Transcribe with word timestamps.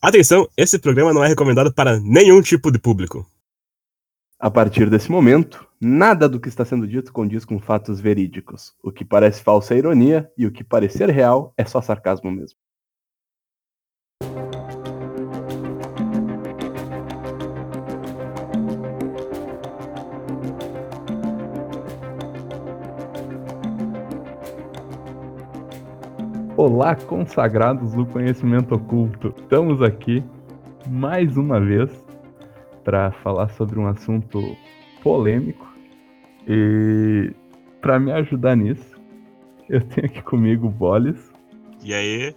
Atenção, 0.00 0.48
esse 0.56 0.78
programa 0.78 1.12
não 1.12 1.24
é 1.24 1.28
recomendado 1.28 1.74
para 1.74 1.98
nenhum 1.98 2.40
tipo 2.40 2.70
de 2.70 2.78
público. 2.78 3.28
A 4.38 4.48
partir 4.48 4.88
desse 4.88 5.10
momento, 5.10 5.66
nada 5.80 6.28
do 6.28 6.38
que 6.38 6.48
está 6.48 6.64
sendo 6.64 6.86
dito 6.86 7.12
condiz 7.12 7.44
com 7.44 7.58
fatos 7.58 8.00
verídicos. 8.00 8.72
O 8.80 8.92
que 8.92 9.04
parece 9.04 9.42
falsa 9.42 9.74
é 9.74 9.78
ironia 9.78 10.30
e 10.38 10.46
o 10.46 10.52
que 10.52 10.62
parecer 10.62 11.10
real 11.10 11.52
é 11.56 11.64
só 11.64 11.82
sarcasmo 11.82 12.30
mesmo. 12.30 12.56
Olá, 26.60 26.96
consagrados 26.96 27.92
do 27.94 28.04
conhecimento 28.04 28.74
oculto. 28.74 29.32
Estamos 29.38 29.80
aqui 29.80 30.24
mais 30.88 31.36
uma 31.36 31.60
vez 31.60 32.04
para 32.82 33.12
falar 33.12 33.48
sobre 33.50 33.78
um 33.78 33.86
assunto 33.86 34.56
polêmico. 35.00 35.72
E 36.48 37.32
para 37.80 38.00
me 38.00 38.10
ajudar 38.10 38.56
nisso, 38.56 39.00
eu 39.70 39.80
tenho 39.86 40.08
aqui 40.08 40.20
comigo 40.20 40.66
o 40.66 40.70
Bolis. 40.70 41.30
E 41.80 41.94
aí? 41.94 42.34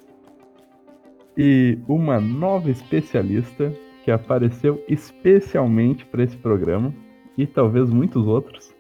E 1.36 1.80
uma 1.88 2.22
nova 2.22 2.70
especialista 2.70 3.74
que 4.04 4.12
apareceu 4.12 4.86
especialmente 4.88 6.06
para 6.06 6.24
esse 6.24 6.38
programa 6.38 6.94
e 7.36 7.48
talvez 7.48 7.90
muitos 7.90 8.28
outros, 8.28 8.72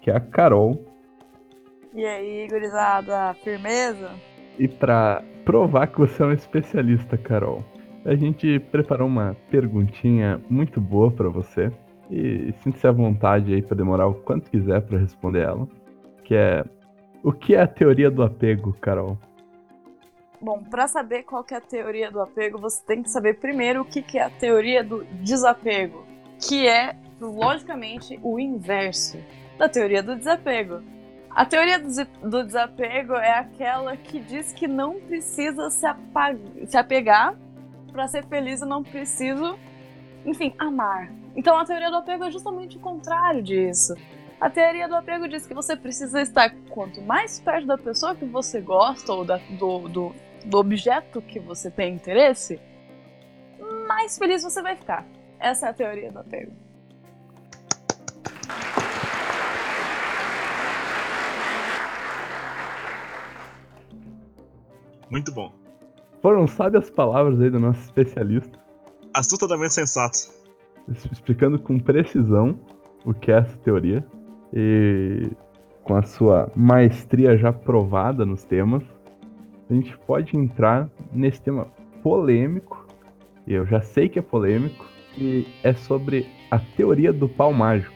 que 0.00 0.08
é 0.08 0.14
a 0.14 0.20
Carol. 0.20 0.80
E 1.92 2.06
aí, 2.06 2.46
gurizada, 2.46 3.34
firmeza? 3.42 4.12
E 4.58 4.68
para 4.68 5.22
provar 5.44 5.88
que 5.88 5.98
você 5.98 6.22
é 6.22 6.26
um 6.26 6.32
especialista, 6.32 7.16
Carol, 7.18 7.64
a 8.04 8.14
gente 8.14 8.58
preparou 8.70 9.08
uma 9.08 9.36
perguntinha 9.50 10.40
muito 10.48 10.80
boa 10.80 11.10
para 11.10 11.28
você. 11.28 11.72
E 12.10 12.52
sinta-se 12.62 12.86
à 12.86 12.92
vontade 12.92 13.54
aí 13.54 13.62
para 13.62 13.76
demorar 13.76 14.06
o 14.06 14.14
quanto 14.14 14.50
quiser 14.50 14.82
para 14.82 14.98
responder 14.98 15.40
ela. 15.40 15.66
Que 16.22 16.34
é: 16.34 16.64
O 17.22 17.32
que 17.32 17.54
é 17.54 17.62
a 17.62 17.66
teoria 17.66 18.10
do 18.10 18.22
apego, 18.22 18.74
Carol? 18.74 19.18
Bom, 20.40 20.62
para 20.62 20.86
saber 20.86 21.22
qual 21.22 21.42
que 21.42 21.54
é 21.54 21.56
a 21.56 21.60
teoria 21.60 22.10
do 22.10 22.20
apego, 22.20 22.58
você 22.58 22.84
tem 22.84 23.02
que 23.02 23.08
saber 23.08 23.40
primeiro 23.40 23.80
o 23.80 23.84
que, 23.84 24.02
que 24.02 24.18
é 24.18 24.24
a 24.24 24.30
teoria 24.30 24.84
do 24.84 25.02
desapego, 25.22 26.04
que 26.38 26.68
é, 26.68 26.94
logicamente, 27.18 28.20
o 28.22 28.38
inverso 28.38 29.18
da 29.56 29.70
teoria 29.70 30.02
do 30.02 30.14
desapego. 30.14 30.82
A 31.34 31.44
teoria 31.44 31.80
do 31.80 32.44
desapego 32.44 33.14
é 33.14 33.38
aquela 33.38 33.96
que 33.96 34.20
diz 34.20 34.52
que 34.52 34.68
não 34.68 35.00
precisa 35.00 35.68
se, 35.68 35.84
se 36.66 36.76
apegar 36.76 37.34
para 37.90 38.06
ser 38.06 38.24
feliz 38.26 38.62
e 38.62 38.64
não 38.64 38.84
preciso, 38.84 39.58
enfim, 40.24 40.54
amar. 40.56 41.12
Então 41.34 41.58
a 41.58 41.64
teoria 41.64 41.90
do 41.90 41.96
apego 41.96 42.22
é 42.22 42.30
justamente 42.30 42.76
o 42.76 42.80
contrário 42.80 43.42
disso. 43.42 43.96
A 44.40 44.48
teoria 44.48 44.86
do 44.88 44.94
apego 44.94 45.26
diz 45.26 45.44
que 45.44 45.54
você 45.54 45.76
precisa 45.76 46.20
estar 46.20 46.54
quanto 46.70 47.02
mais 47.02 47.40
perto 47.40 47.66
da 47.66 47.78
pessoa 47.78 48.14
que 48.14 48.24
você 48.24 48.60
gosta 48.60 49.12
ou 49.12 49.24
da, 49.24 49.38
do, 49.58 49.88
do, 49.88 50.14
do 50.44 50.58
objeto 50.58 51.20
que 51.20 51.40
você 51.40 51.68
tem 51.68 51.94
interesse, 51.94 52.60
mais 53.88 54.16
feliz 54.16 54.44
você 54.44 54.62
vai 54.62 54.76
ficar. 54.76 55.04
Essa 55.40 55.66
é 55.66 55.70
a 55.70 55.74
teoria 55.74 56.12
do 56.12 56.20
apego. 56.20 56.63
Muito 65.14 65.30
bom. 65.30 65.52
Foram 66.20 66.44
sábias 66.48 66.90
palavras 66.90 67.40
aí 67.40 67.48
do 67.48 67.60
nosso 67.60 67.78
especialista. 67.82 68.58
Assustadamente 69.14 69.72
sensato. 69.72 70.18
Explicando 70.88 71.56
com 71.56 71.78
precisão 71.78 72.58
o 73.04 73.14
que 73.14 73.30
é 73.30 73.38
essa 73.38 73.56
teoria. 73.58 74.04
E 74.52 75.30
com 75.84 75.94
a 75.94 76.02
sua 76.02 76.50
maestria 76.56 77.38
já 77.38 77.52
provada 77.52 78.26
nos 78.26 78.42
temas, 78.42 78.82
a 79.70 79.74
gente 79.74 79.96
pode 79.98 80.36
entrar 80.36 80.90
nesse 81.12 81.40
tema 81.40 81.68
polêmico, 82.02 82.84
e 83.46 83.54
eu 83.54 83.64
já 83.66 83.80
sei 83.80 84.08
que 84.08 84.18
é 84.18 84.22
polêmico, 84.22 84.84
e 85.16 85.46
é 85.62 85.74
sobre 85.74 86.26
a 86.50 86.58
teoria 86.58 87.12
do 87.12 87.28
pau 87.28 87.52
mágico. 87.52 87.94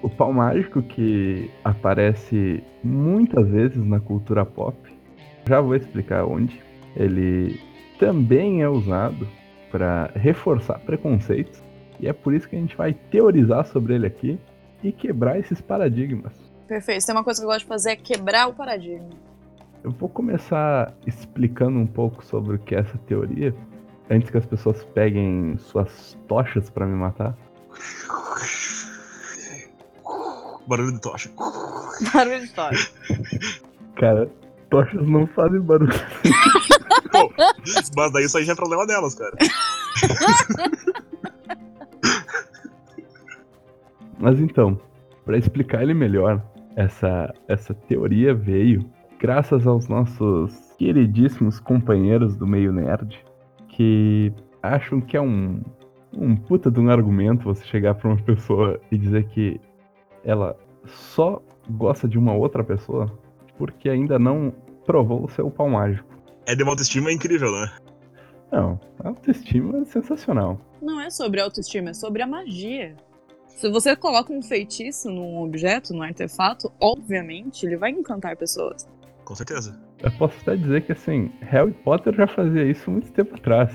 O 0.00 0.08
pau 0.08 0.32
mágico 0.32 0.80
que 0.80 1.50
aparece 1.64 2.62
muitas 2.84 3.48
vezes 3.48 3.84
na 3.84 3.98
cultura 3.98 4.46
pop, 4.46 4.76
já 5.50 5.60
vou 5.60 5.74
explicar 5.74 6.24
onde. 6.24 6.62
Ele 6.96 7.60
também 7.98 8.62
é 8.62 8.68
usado 8.68 9.28
para 9.70 10.10
reforçar 10.14 10.78
preconceitos 10.78 11.62
e 11.98 12.06
é 12.08 12.12
por 12.12 12.32
isso 12.32 12.48
que 12.48 12.56
a 12.56 12.58
gente 12.58 12.76
vai 12.76 12.94
teorizar 12.94 13.66
sobre 13.66 13.94
ele 13.94 14.06
aqui 14.06 14.38
e 14.82 14.92
quebrar 14.92 15.38
esses 15.38 15.60
paradigmas. 15.60 16.32
Perfeito. 16.66 17.04
Tem 17.04 17.14
uma 17.14 17.24
coisa 17.24 17.40
que 17.40 17.44
eu 17.44 17.50
gosto 17.50 17.62
de 17.62 17.66
fazer 17.66 17.90
é 17.90 17.96
quebrar 17.96 18.46
o 18.48 18.54
paradigma. 18.54 19.10
Eu 19.82 19.90
vou 19.90 20.08
começar 20.08 20.94
explicando 21.06 21.78
um 21.78 21.86
pouco 21.86 22.24
sobre 22.24 22.56
o 22.56 22.58
que 22.58 22.74
é 22.74 22.78
essa 22.78 22.96
teoria, 22.98 23.54
antes 24.08 24.30
que 24.30 24.38
as 24.38 24.46
pessoas 24.46 24.84
peguem 24.84 25.56
suas 25.58 26.16
tochas 26.28 26.70
para 26.70 26.86
me 26.86 26.94
matar. 26.94 27.36
Barulho 30.66 30.92
de 30.92 31.00
tocha. 31.00 31.30
Barulho 32.14 32.40
de 32.40 32.52
tocha. 32.52 32.92
Cara, 33.96 34.30
tochas 34.70 35.06
não 35.06 35.26
fazem 35.26 35.60
barulho. 35.60 35.92
Pô, 37.10 37.32
mas 37.96 38.12
daí 38.12 38.24
isso 38.24 38.38
aí 38.38 38.44
já 38.44 38.52
é 38.52 38.56
problema 38.56 38.86
delas, 38.86 39.14
cara. 39.14 39.36
Mas 44.18 44.38
então, 44.38 44.78
para 45.24 45.38
explicar 45.38 45.82
ele 45.82 45.94
melhor, 45.94 46.42
essa, 46.76 47.32
essa 47.48 47.74
teoria 47.74 48.34
veio 48.34 48.84
graças 49.18 49.66
aos 49.66 49.88
nossos 49.88 50.74
queridíssimos 50.78 51.58
companheiros 51.58 52.36
do 52.36 52.46
meio 52.46 52.72
nerd 52.72 53.18
que 53.68 54.32
acham 54.62 55.00
que 55.00 55.16
é 55.16 55.20
um, 55.20 55.62
um 56.12 56.36
puta 56.36 56.70
de 56.70 56.80
um 56.80 56.90
argumento 56.90 57.44
você 57.44 57.64
chegar 57.64 57.94
pra 57.94 58.10
uma 58.10 58.22
pessoa 58.22 58.80
e 58.90 58.98
dizer 58.98 59.26
que 59.28 59.60
ela 60.24 60.56
só 60.86 61.42
gosta 61.70 62.08
de 62.08 62.18
uma 62.18 62.34
outra 62.34 62.62
pessoa 62.62 63.10
porque 63.60 63.90
ainda 63.90 64.18
não 64.18 64.50
provou 64.86 65.22
o 65.22 65.28
seu 65.28 65.50
pau 65.50 65.68
mágico. 65.68 66.08
É 66.46 66.54
de 66.54 66.62
uma 66.62 66.72
autoestima 66.72 67.12
incrível, 67.12 67.52
né? 67.52 67.70
Não, 68.50 68.80
a 69.04 69.08
autoestima 69.08 69.82
é 69.82 69.84
sensacional. 69.84 70.58
Não 70.80 70.98
é 70.98 71.10
sobre 71.10 71.42
autoestima, 71.42 71.90
é 71.90 71.92
sobre 71.92 72.22
a 72.22 72.26
magia. 72.26 72.96
Se 73.48 73.68
você 73.68 73.94
coloca 73.94 74.32
um 74.32 74.40
feitiço 74.40 75.10
num 75.10 75.42
objeto, 75.42 75.92
num 75.92 76.00
artefato, 76.00 76.72
obviamente 76.80 77.66
ele 77.66 77.76
vai 77.76 77.90
encantar 77.90 78.34
pessoas. 78.34 78.88
Com 79.26 79.34
certeza. 79.34 79.78
Eu 80.02 80.10
posso 80.12 80.38
até 80.40 80.56
dizer 80.56 80.86
que 80.86 80.92
assim, 80.92 81.30
Harry 81.42 81.74
Potter 81.84 82.14
já 82.14 82.26
fazia 82.26 82.64
isso 82.64 82.90
muito 82.90 83.12
tempo 83.12 83.34
atrás. 83.34 83.70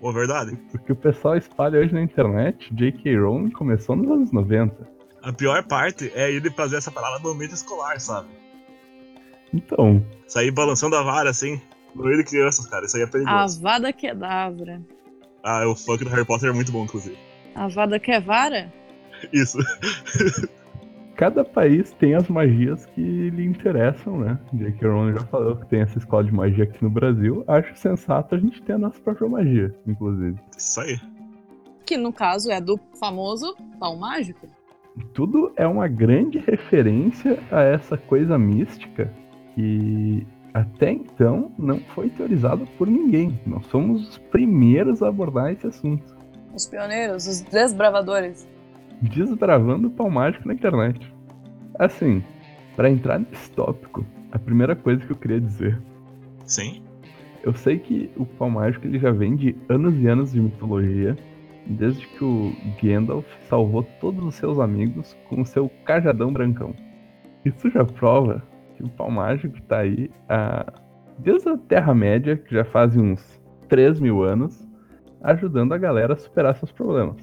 Pô, 0.00 0.14
verdade. 0.14 0.58
O 0.74 0.78
que 0.78 0.92
o 0.92 0.96
pessoal 0.96 1.36
espalha 1.36 1.78
hoje 1.78 1.92
na 1.92 2.00
internet, 2.00 2.74
J.K. 2.74 3.18
Rowling 3.18 3.50
começou 3.50 3.96
nos 3.96 4.10
anos 4.10 4.32
90. 4.32 4.88
A 5.22 5.30
pior 5.30 5.62
parte 5.64 6.10
é 6.14 6.32
ele 6.32 6.50
fazer 6.50 6.76
essa 6.76 6.90
palavra 6.90 7.18
no 7.18 7.28
ambiente 7.28 7.52
escolar, 7.52 8.00
sabe? 8.00 8.28
Então. 9.52 10.04
Sair 10.26 10.50
balançando 10.50 10.96
a 10.96 11.02
vara 11.02 11.30
assim, 11.30 11.60
no 11.94 12.04
meio 12.04 12.18
de 12.18 12.24
crianças, 12.24 12.66
cara. 12.66 12.84
Isso 12.86 12.96
aí 12.96 13.02
é 13.02 13.06
perigoso. 13.06 13.58
Avada 13.58 13.92
Kedavra. 13.92 14.82
Ah, 15.42 15.66
o 15.68 15.74
funk 15.74 16.04
do 16.04 16.10
Harry 16.10 16.24
Potter 16.24 16.50
é 16.50 16.52
muito 16.52 16.72
bom, 16.72 16.84
inclusive. 16.84 17.16
Avada 17.54 17.98
Kedavra? 17.98 18.72
Isso. 19.32 19.58
Cada 21.16 21.42
país 21.42 21.92
tem 21.94 22.14
as 22.14 22.28
magias 22.28 22.84
que 22.86 23.00
lhe 23.00 23.46
interessam, 23.46 24.18
né? 24.18 24.38
J.K. 24.52 24.86
Rowling 24.86 25.14
já 25.14 25.24
falou 25.26 25.56
que 25.56 25.66
tem 25.66 25.80
essa 25.80 25.96
escola 25.96 26.24
de 26.24 26.32
magia 26.32 26.64
aqui 26.64 26.82
no 26.84 26.90
Brasil. 26.90 27.42
Acho 27.48 27.74
sensato 27.74 28.34
a 28.34 28.38
gente 28.38 28.60
ter 28.62 28.74
a 28.74 28.78
nossa 28.78 29.00
própria 29.00 29.26
magia, 29.26 29.74
inclusive. 29.86 30.38
Isso 30.58 30.78
aí. 30.78 31.00
Que 31.86 31.96
no 31.96 32.12
caso 32.12 32.50
é 32.50 32.60
do 32.60 32.78
famoso 33.00 33.56
pau 33.80 33.96
mágico. 33.96 34.46
Tudo 35.14 35.52
é 35.56 35.66
uma 35.66 35.88
grande 35.88 36.38
referência 36.38 37.38
a 37.50 37.62
essa 37.62 37.96
coisa 37.96 38.38
mística 38.38 39.10
que 39.56 40.24
até 40.54 40.92
então 40.92 41.50
não 41.58 41.80
foi 41.80 42.08
teorizada 42.10 42.64
por 42.78 42.86
ninguém. 42.86 43.40
Nós 43.44 43.66
somos 43.66 44.08
os 44.08 44.18
primeiros 44.18 45.02
a 45.02 45.08
abordar 45.08 45.50
esse 45.50 45.66
assunto. 45.66 46.16
Os 46.54 46.66
pioneiros, 46.66 47.26
os 47.26 47.40
desbravadores 47.40 48.46
desbravando 49.00 49.88
o 49.88 49.90
pau 49.90 50.10
mágico 50.10 50.46
na 50.46 50.54
internet. 50.54 51.12
Assim, 51.78 52.22
para 52.74 52.90
entrar 52.90 53.18
nesse 53.18 53.50
tópico, 53.50 54.06
a 54.32 54.38
primeira 54.38 54.74
coisa 54.74 55.04
que 55.04 55.12
eu 55.12 55.16
queria 55.16 55.40
dizer. 55.40 55.80
Sim. 56.44 56.82
Eu 57.42 57.52
sei 57.54 57.78
que 57.78 58.10
o 58.16 58.24
pau 58.24 58.50
mágico 58.50 58.86
ele 58.86 58.98
já 58.98 59.10
vem 59.10 59.36
de 59.36 59.56
anos 59.68 59.94
e 59.98 60.06
anos 60.06 60.32
de 60.32 60.40
mitologia, 60.40 61.16
desde 61.66 62.06
que 62.06 62.24
o 62.24 62.52
Gandalf 62.82 63.26
salvou 63.48 63.82
todos 64.00 64.24
os 64.24 64.34
seus 64.34 64.58
amigos 64.58 65.16
com 65.28 65.42
o 65.42 65.46
seu 65.46 65.68
cajadão 65.84 66.32
brancão. 66.32 66.74
Isso 67.44 67.70
já 67.70 67.84
prova 67.84 68.42
o 68.82 68.88
pau 68.88 69.10
mágico 69.10 69.56
está 69.58 69.78
aí 69.78 70.10
a... 70.28 70.72
desde 71.18 71.48
a 71.48 71.56
Terra-média, 71.56 72.36
que 72.36 72.54
já 72.54 72.64
faz 72.64 72.96
uns 72.96 73.20
3 73.68 74.00
mil 74.00 74.22
anos, 74.22 74.66
ajudando 75.22 75.72
a 75.72 75.78
galera 75.78 76.14
a 76.14 76.16
superar 76.16 76.56
seus 76.56 76.72
problemas. 76.72 77.16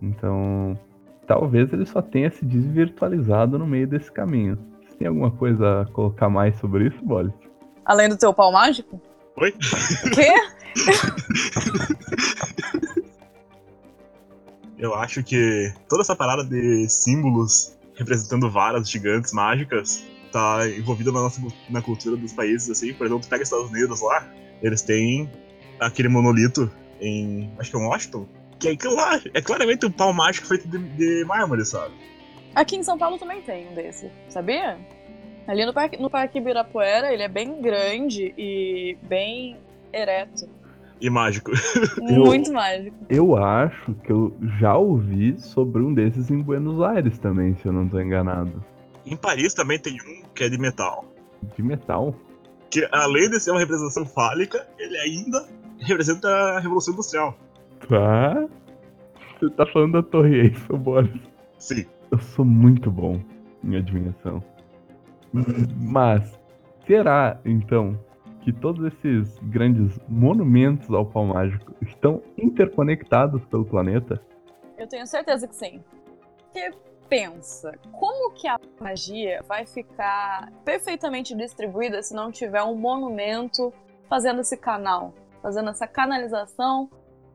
Então, 0.00 0.78
talvez 1.26 1.72
ele 1.72 1.86
só 1.86 2.00
tenha 2.00 2.30
se 2.30 2.44
desvirtualizado 2.44 3.58
no 3.58 3.66
meio 3.66 3.86
desse 3.86 4.10
caminho. 4.10 4.58
Você 4.86 4.96
tem 4.96 5.08
alguma 5.08 5.30
coisa 5.30 5.82
a 5.82 5.86
colocar 5.86 6.28
mais 6.28 6.56
sobre 6.58 6.88
isso, 6.88 7.04
Bolis? 7.04 7.34
Além 7.84 8.08
do 8.08 8.16
teu 8.16 8.32
pau 8.32 8.52
mágico? 8.52 9.00
Oi? 9.36 9.52
Quê? 10.14 10.34
Eu 14.78 14.94
acho 14.94 15.22
que 15.22 15.72
toda 15.88 16.00
essa 16.00 16.16
parada 16.16 16.42
de 16.42 16.88
símbolos 16.88 17.76
representando 17.96 18.50
varas 18.50 18.90
gigantes 18.90 19.32
mágicas 19.32 20.04
tá 20.32 20.68
envolvida 20.68 21.12
na 21.12 21.20
nossa 21.20 21.40
na 21.68 21.82
cultura 21.82 22.16
dos 22.16 22.32
países, 22.32 22.70
assim. 22.70 22.92
Por 22.94 23.06
exemplo, 23.06 23.22
tu 23.22 23.28
pega 23.28 23.42
os 23.42 23.48
Estados 23.48 23.70
Unidos 23.70 24.00
lá, 24.00 24.28
eles 24.62 24.82
têm 24.82 25.30
aquele 25.78 26.08
monolito 26.08 26.70
em. 27.00 27.50
acho 27.58 27.70
que 27.70 27.76
é 27.76 27.80
Washington. 27.80 28.26
Que 28.58 28.68
é 28.68 28.72
aquilo 28.72 28.94
lá, 28.94 29.18
é 29.32 29.40
claramente 29.40 29.86
um 29.86 29.90
pau 29.90 30.12
mágico 30.12 30.46
feito 30.46 30.68
de, 30.68 30.78
de 30.78 31.24
mármore, 31.24 31.64
sabe? 31.64 31.94
Aqui 32.54 32.76
em 32.76 32.82
São 32.82 32.98
Paulo 32.98 33.18
também 33.18 33.40
tem 33.40 33.68
um 33.68 33.74
desse, 33.74 34.10
sabia? 34.28 34.78
Ali 35.46 35.64
no 35.64 35.72
Parque, 35.72 35.96
no 36.00 36.10
parque 36.10 36.38
Ibirapuera, 36.38 37.12
ele 37.12 37.22
é 37.22 37.28
bem 37.28 37.60
grande 37.62 38.34
e 38.36 38.98
bem 39.02 39.56
ereto. 39.92 40.48
E 41.00 41.08
mágico. 41.08 41.50
Muito 41.98 42.52
mágico. 42.52 42.96
Eu 43.08 43.36
acho 43.36 43.94
que 44.04 44.12
eu 44.12 44.36
já 44.58 44.76
ouvi 44.76 45.40
sobre 45.40 45.82
um 45.82 45.94
desses 45.94 46.30
em 46.30 46.42
Buenos 46.42 46.82
Aires 46.82 47.18
também, 47.18 47.56
se 47.56 47.66
eu 47.66 47.72
não 47.72 47.88
tô 47.88 47.98
enganado. 47.98 48.62
Em 49.10 49.16
Paris 49.16 49.52
também 49.52 49.76
tem 49.76 49.94
um 49.94 50.22
que 50.32 50.44
é 50.44 50.48
de 50.48 50.56
metal. 50.56 51.04
De 51.56 51.62
metal. 51.62 52.14
Que 52.70 52.88
além 52.92 53.28
de 53.28 53.40
ser 53.40 53.50
uma 53.50 53.58
representação 53.58 54.06
fálica, 54.06 54.68
ele 54.78 54.96
ainda 54.98 55.48
representa 55.80 56.28
a 56.28 56.60
Revolução 56.60 56.94
Industrial. 56.94 57.36
Tá. 57.88 58.48
Você 59.40 59.50
tá 59.50 59.66
falando 59.66 59.94
da 59.94 60.02
Torre 60.02 60.42
Eiffel, 60.42 60.78
Boris. 60.78 61.20
Sim. 61.58 61.84
Eu 62.12 62.20
sou 62.20 62.44
muito 62.44 62.88
bom 62.88 63.20
em 63.64 63.76
adivinhação. 63.76 64.42
Mas, 65.76 66.38
será, 66.86 67.40
então, 67.44 67.98
que 68.42 68.52
todos 68.52 68.92
esses 68.92 69.36
grandes 69.42 69.98
monumentos 70.08 70.88
ao 70.90 71.04
pau 71.04 71.26
mágico 71.26 71.74
estão 71.82 72.22
interconectados 72.38 73.44
pelo 73.46 73.64
planeta? 73.64 74.20
Eu 74.78 74.86
tenho 74.86 75.06
certeza 75.06 75.48
que 75.48 75.54
sim. 75.56 75.82
Porque 76.44 76.72
pensa, 77.10 77.76
como 77.90 78.32
que 78.32 78.46
a 78.46 78.56
magia 78.80 79.42
vai 79.48 79.66
ficar 79.66 80.48
perfeitamente 80.64 81.34
distribuída 81.34 82.00
se 82.02 82.14
não 82.14 82.30
tiver 82.30 82.62
um 82.62 82.76
monumento 82.76 83.72
fazendo 84.08 84.40
esse 84.40 84.56
canal, 84.56 85.12
fazendo 85.42 85.70
essa 85.70 85.88
canalização 85.88 86.88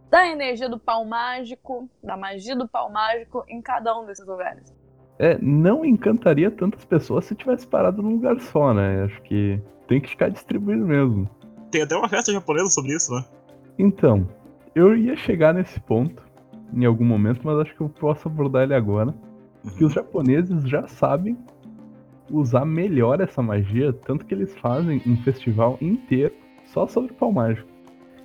da 0.10 0.26
energia 0.26 0.70
do 0.70 0.80
pau 0.80 1.04
mágico, 1.04 1.90
da 2.02 2.16
magia 2.16 2.56
do 2.56 2.68
pau 2.68 2.90
mágico 2.90 3.44
em 3.50 3.62
cada 3.62 4.00
um 4.00 4.06
desses 4.06 4.26
lugares? 4.26 4.74
É, 5.20 5.38
não 5.42 5.84
encantaria 5.84 6.50
tantas 6.50 6.86
pessoas 6.86 7.26
se 7.26 7.36
tivesse 7.36 7.68
parado 7.68 8.02
num 8.02 8.12
lugar 8.12 8.40
só, 8.40 8.74
né? 8.74 9.04
Acho 9.04 9.22
que 9.24 9.62
tem 9.88 10.00
que 10.00 10.10
ficar 10.10 10.30
distribuído 10.30 10.86
mesmo. 10.86 11.30
Tem 11.70 11.82
até 11.82 11.96
uma 11.98 12.08
festa 12.08 12.32
japonesa 12.32 12.70
sobre 12.70 12.96
isso, 12.96 13.14
né? 13.14 13.26
Então, 13.78 14.28
eu 14.74 14.96
ia 14.96 15.18
chegar 15.18 15.54
nesse 15.54 15.80
ponto 15.82 16.24
em 16.74 16.86
algum 16.86 17.06
momento, 17.06 17.42
mas 17.44 17.60
acho 17.60 17.76
que 17.76 17.82
eu 17.82 17.90
posso 17.90 18.28
abordar 18.28 18.64
ele 18.64 18.74
agora. 18.74 19.14
Que 19.78 19.84
os 19.84 19.94
japoneses 19.94 20.68
já 20.68 20.88
sabem 20.88 21.38
usar 22.30 22.66
melhor 22.66 23.22
essa 23.22 23.42
magia, 23.42 23.94
tanto 23.94 24.26
que 24.26 24.34
eles 24.34 24.56
fazem 24.58 25.02
um 25.06 25.16
festival 25.18 25.78
inteiro 25.82 26.34
só 26.66 26.88
sobre 26.88 27.14
pau 27.14 27.32
mágico. 27.32 27.68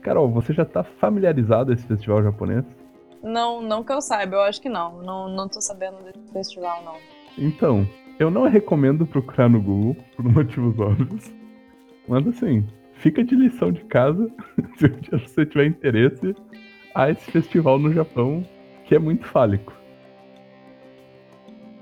Carol, 0.00 0.31
você 0.31 0.52
já 0.52 0.64
tá 0.64 0.82
familiarizado 0.82 1.66
com 1.66 1.72
esse 1.72 1.87
festival 1.87 2.22
japonês? 2.22 2.64
Não, 3.22 3.60
não 3.60 3.84
que 3.84 3.92
eu 3.92 4.00
saiba, 4.00 4.37
eu 4.37 4.40
acho 4.42 4.60
que 4.60 4.69
não. 4.69 5.02
Não, 5.02 5.28
não 5.28 5.48
tô 5.48 5.60
sabendo 5.60 6.02
desse 6.04 6.32
festival, 6.32 6.82
não. 6.82 6.94
Então, 7.37 7.86
eu 8.19 8.31
não 8.31 8.48
recomendo 8.48 9.06
procurar 9.06 9.48
no 9.48 9.60
Google, 9.60 9.96
por 10.16 10.25
motivos 10.32 10.78
óbvios. 10.78 11.31
Mas 12.08 12.26
assim, 12.26 12.66
fica 12.94 13.22
de 13.22 13.34
lição 13.34 13.70
de 13.70 13.84
casa, 13.84 14.31
se 14.78 15.10
você 15.10 15.44
tiver 15.44 15.66
interesse, 15.66 16.34
a 16.94 17.10
esse 17.10 17.31
festival 17.31 17.78
no 17.78 17.93
Japão, 17.93 18.43
que 18.84 18.94
é 18.94 18.98
muito 18.98 19.26
fálico. 19.26 19.72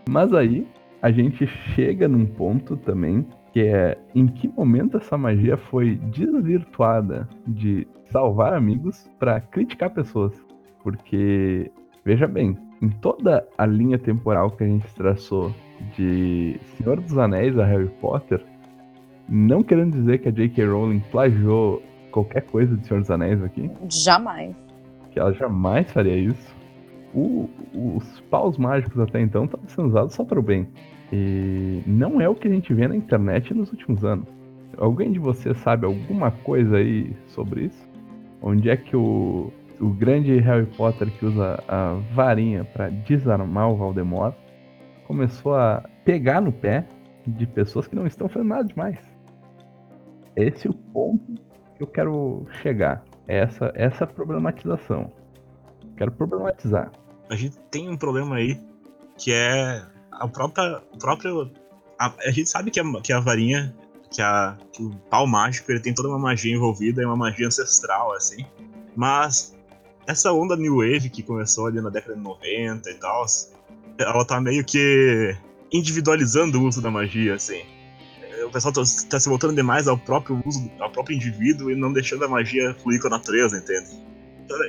Mas 0.08 0.32
aí, 0.32 0.66
a 1.02 1.10
gente 1.10 1.46
chega 1.46 2.08
num 2.08 2.25
ponto 2.25 2.78
também, 2.78 3.26
que 3.52 3.60
é 3.60 3.99
em 4.14 4.26
que 4.26 4.49
momento 4.49 4.96
essa 4.96 5.19
magia 5.19 5.58
foi 5.58 5.96
desvirtuada 5.96 7.28
de 7.46 7.87
salvar 8.10 8.55
amigos 8.55 9.06
para 9.19 9.38
criticar 9.38 9.90
pessoas. 9.90 10.32
Porque, 10.82 11.70
veja 12.06 12.26
bem, 12.26 12.56
em 12.81 12.88
toda 12.88 13.46
a 13.58 13.66
linha 13.66 13.99
temporal 13.99 14.50
que 14.52 14.64
a 14.64 14.66
gente 14.66 14.87
traçou 14.94 15.55
de 15.94 16.58
Senhor 16.78 16.99
dos 17.02 17.19
Anéis 17.19 17.58
a 17.58 17.66
Harry 17.66 17.90
Potter, 18.00 18.43
não 19.28 19.62
querendo 19.62 19.93
dizer 19.93 20.22
que 20.22 20.28
a 20.31 20.32
J.K. 20.32 20.64
Rowling 20.64 21.02
plagiou 21.11 21.82
qualquer 22.12 22.46
coisa 22.46 22.75
de 22.75 22.87
Senhor 22.87 23.00
dos 23.00 23.11
Anéis 23.11 23.44
aqui, 23.44 23.70
Jamais. 23.90 24.56
que 25.11 25.20
ela 25.20 25.34
jamais 25.34 25.93
faria 25.93 26.16
isso. 26.16 26.57
O- 27.14 27.49
os 27.75 28.20
paus 28.31 28.58
mágicos 28.58 29.00
até 29.00 29.20
então 29.20 29.44
estavam 29.44 29.69
sendo 29.69 29.88
usados 29.88 30.14
só 30.14 30.25
para 30.25 30.38
o 30.38 30.43
bem. 30.43 30.69
E 31.12 31.82
não 31.87 32.20
é 32.20 32.28
o 32.28 32.34
que 32.34 32.46
a 32.46 32.50
gente 32.50 32.72
vê 32.75 32.87
na 32.87 32.94
internet 32.96 33.55
nos 33.55 33.70
últimos 33.72 34.05
anos. 34.05 34.26
Alguém 34.76 35.10
de 35.10 35.19
vocês 35.19 35.56
sabe 35.58 35.87
alguma 35.87 36.31
coisa 36.31 36.76
aí 36.76 37.16
sobre 37.28 37.64
isso? 37.64 37.88
Onde 38.43 38.70
é 38.70 38.76
que 38.76 38.94
o, 38.94 39.50
o 39.81 39.88
grande 39.88 40.37
Harry 40.38 40.66
Potter 40.66 41.10
que 41.10 41.25
usa 41.26 41.62
a 41.66 41.94
varinha 42.14 42.64
para 42.64 42.88
desarmar 42.90 43.70
o 43.70 43.76
Voldemort 43.76 44.34
começou 45.06 45.54
a 45.56 45.82
pegar 46.04 46.40
no 46.40 46.52
pé 46.52 46.87
de 47.26 47.46
pessoas 47.46 47.88
que 47.88 47.96
não 47.96 48.06
estão 48.06 48.28
fazendo 48.28 48.49
nada 48.49 48.64
demais? 48.64 48.99
Esse 50.37 50.69
é 50.69 50.70
o 50.70 50.75
ponto 50.75 51.34
que 51.76 51.82
eu 51.82 51.87
quero 51.87 52.46
chegar. 52.62 53.02
Essa, 53.26 53.72
essa 53.75 54.06
problematização. 54.06 55.11
Quero 55.99 56.12
problematizar. 56.12 56.93
A 57.29 57.35
gente 57.35 57.59
tem 57.71 57.91
um 57.91 57.97
problema 57.97 58.37
aí 58.37 58.59
que 59.19 59.33
é 59.33 59.85
a 60.12 60.29
própria. 60.29 60.81
O 60.93 60.99
próprio, 60.99 61.50
a, 61.99 62.15
a 62.21 62.31
gente 62.31 62.49
sabe 62.49 62.71
que 62.71 62.79
a, 62.79 63.00
que 63.03 63.12
a 63.12 63.19
varinha, 63.19 63.75
que, 64.11 64.23
a, 64.23 64.56
que 64.73 64.83
o 64.83 64.91
pau 65.11 65.27
mágico, 65.27 65.71
ele 65.73 65.81
tem 65.81 65.93
toda 65.93 66.09
uma 66.09 66.19
magia 66.19 66.55
envolvida, 66.55 67.03
é 67.03 67.06
uma 67.06 67.17
magia 67.17 67.49
ancestral, 67.49 68.12
assim. 68.12 68.47
Mas 68.95 69.56
essa 70.06 70.33
onda 70.33 70.56
New 70.56 70.77
Wave 70.77 71.11
que 71.11 71.23
começou 71.23 71.67
ali 71.67 71.81
na 71.81 71.90
década 71.90 72.14
de 72.14 72.23
90 72.23 72.90
e 72.90 72.95
tal, 72.95 73.26
ela 73.99 74.25
tá 74.25 74.40
meio 74.40 74.64
que 74.64 75.37
individualizando 75.73 76.61
o 76.61 76.64
uso 76.64 76.81
da 76.81 76.90
magia, 76.90 77.35
assim. 77.35 77.62
O 78.47 78.50
pessoal 78.50 78.73
tá, 78.73 78.83
tá 79.11 79.19
se 79.19 79.28
voltando 79.28 79.55
demais 79.55 79.88
ao 79.88 79.99
próprio 79.99 80.40
uso, 80.47 80.71
ao 80.78 80.90
próprio 80.90 81.17
indivíduo 81.17 81.73
e 81.73 81.75
não 81.75 81.93
deixando 81.93 82.25
a 82.25 82.28
magia 82.28 82.75
fluir 82.83 83.00
com 83.00 83.09
a 83.09 83.11
natureza, 83.11 83.59
entende? 83.59 84.08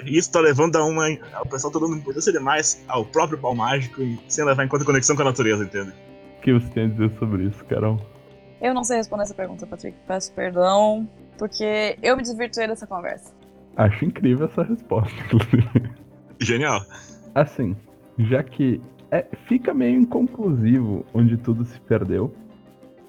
Isso 0.05 0.31
tá 0.31 0.39
levando 0.39 0.75
a 0.75 0.85
uma. 0.85 1.07
O 1.41 1.49
pessoal 1.49 1.71
tá 1.71 1.79
dando 1.79 1.95
importância 1.95 2.31
demais 2.31 2.83
ao 2.87 3.05
próprio 3.05 3.37
pau 3.37 3.55
mágico 3.55 4.01
e 4.01 4.19
sem 4.27 4.45
levar 4.45 4.65
em 4.65 4.67
conta 4.67 4.83
a 4.83 4.85
conexão 4.85 5.15
com 5.15 5.21
a 5.21 5.25
natureza, 5.25 5.63
entende? 5.63 5.93
O 6.37 6.41
que 6.41 6.53
você 6.53 6.67
tem 6.69 6.85
a 6.85 6.87
dizer 6.87 7.11
sobre 7.17 7.43
isso, 7.43 7.63
Carol? 7.65 7.99
Eu 8.61 8.73
não 8.73 8.83
sei 8.83 8.97
responder 8.97 9.23
essa 9.23 9.33
pergunta, 9.33 9.65
Patrick. 9.65 9.97
Peço 10.05 10.33
perdão, 10.33 11.09
porque 11.37 11.97
eu 12.01 12.17
me 12.17 12.23
desvirtuei 12.23 12.67
dessa 12.67 12.85
conversa. 12.85 13.33
Acho 13.77 14.05
incrível 14.05 14.47
essa 14.47 14.63
resposta, 14.63 15.13
inclusive. 15.25 15.91
Genial. 16.41 16.81
Assim, 17.33 17.75
já 18.17 18.43
que 18.43 18.81
é, 19.11 19.25
fica 19.47 19.73
meio 19.73 19.99
inconclusivo 19.99 21.05
onde 21.13 21.37
tudo 21.37 21.65
se 21.65 21.79
perdeu. 21.81 22.33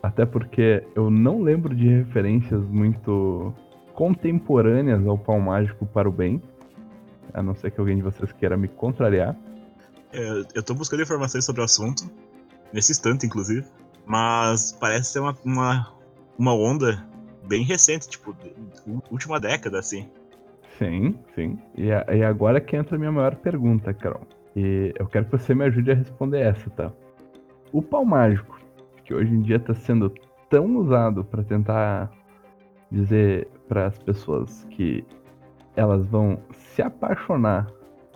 Até 0.03 0.25
porque 0.25 0.83
eu 0.95 1.11
não 1.11 1.43
lembro 1.43 1.75
de 1.75 1.89
referências 1.89 2.63
muito 2.69 3.53
contemporâneas 3.95 5.07
ao 5.07 5.19
pau 5.19 5.39
mágico 5.39 5.85
para 5.85 6.09
o 6.09 6.13
bem. 6.13 6.41
A 7.33 7.43
não 7.43 7.55
ser 7.55 7.71
que 7.71 7.81
alguém 7.81 7.97
de 7.97 8.03
vocês 8.03 8.33
queira 8.33 8.57
me 8.57 8.69
contrariar. 8.69 9.37
É, 10.13 10.43
eu 10.55 10.63
tô 10.63 10.75
buscando 10.75 11.03
informações 11.03 11.45
sobre 11.45 11.61
o 11.61 11.65
assunto, 11.65 12.11
nesse 12.73 12.93
instante, 12.93 13.27
inclusive. 13.27 13.67
Mas 14.07 14.73
parece 14.73 15.13
ser 15.13 15.21
uma, 15.21 15.37
uma, 15.45 15.93
uma 16.39 16.55
onda 16.55 17.07
bem 17.47 17.63
recente, 17.63 18.09
tipo, 18.09 18.35
última 19.11 19.39
década, 19.39 19.79
assim. 19.79 20.09
Sim, 20.79 21.15
sim. 21.35 21.59
E, 21.77 21.93
a- 21.93 22.07
e 22.13 22.25
agora 22.25 22.61
que 22.61 22.75
entra 22.77 22.97
a 22.97 22.99
minha 22.99 23.13
maior 23.13 23.37
pergunta, 23.37 23.93
Carol. 23.95 24.27
E 24.57 24.93
eu 24.99 25.07
quero 25.07 25.27
que 25.27 25.33
você 25.33 25.55
me 25.55 25.65
ajude 25.65 25.93
a 25.93 25.95
responder 25.95 26.41
essa, 26.41 26.69
tá? 26.71 26.91
O 27.73 27.81
pau 27.81 28.05
mágico, 28.05 28.59
que 29.05 29.15
hoje 29.15 29.33
em 29.33 29.43
dia 29.43 29.57
está 29.57 29.75
sendo 29.75 30.13
tão 30.49 30.77
usado 30.77 31.23
para 31.25 31.45
tentar 31.45 32.11
dizer 32.91 33.47
para 33.69 33.87
as 33.87 33.99
pessoas 33.99 34.65
que 34.71 35.05
elas 35.77 36.07
vão 36.07 36.39
se 36.53 36.83
apaixonar 36.83 37.67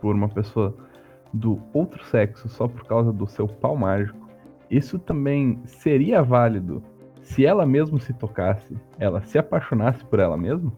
por 0.01 0.15
uma 0.15 0.29
pessoa 0.29 0.75
do 1.33 1.61
outro 1.73 2.05
sexo 2.05 2.49
só 2.49 2.69
por 2.69 2.85
causa 2.87 3.13
do 3.13 3.27
seu 3.27 3.49
pau 3.49 3.77
mágico, 3.77 4.29
isso 4.71 4.99
também 4.99 5.61
seria 5.65 6.23
válido 6.23 6.83
se 7.23 7.45
ela 7.45 7.67
mesma 7.67 7.99
se 7.99 8.13
tocasse, 8.13 8.77
ela 8.99 9.23
se 9.23 9.39
apaixonasse 9.39 10.05
por 10.05 10.19
ela 10.19 10.37
mesma? 10.37 10.73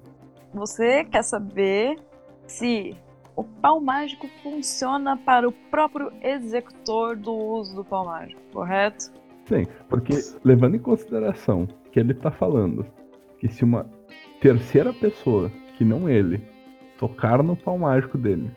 Você 0.55 1.05
quer 1.05 1.23
saber 1.23 1.99
se 2.47 2.97
o 3.35 3.45
pau 3.45 3.81
mágico 3.81 4.29
funciona 4.43 5.17
para 5.17 5.49
o 5.49 5.53
próprio 5.53 6.11
executor 6.23 7.17
do 7.17 7.33
uso 7.33 7.77
do 7.77 7.85
pau 7.85 8.07
mágico, 8.07 8.41
correto? 8.53 9.13
Sim, 9.47 9.67
porque 9.89 10.13
levando 10.45 10.77
em 10.77 10.81
consideração 10.81 11.67
que 11.93 12.01
ele 12.01 12.15
tá 12.15 12.31
falando 12.31 12.87
que 13.39 13.49
se 13.49 13.65
uma 13.65 13.87
terceira 14.41 14.93
pessoa, 14.93 15.51
que 15.77 15.85
não 15.85 16.09
ele, 16.09 16.43
tocar 16.99 17.43
no 17.43 17.57
pau 17.57 17.79
mágico 17.79 18.17
dele, 18.19 18.51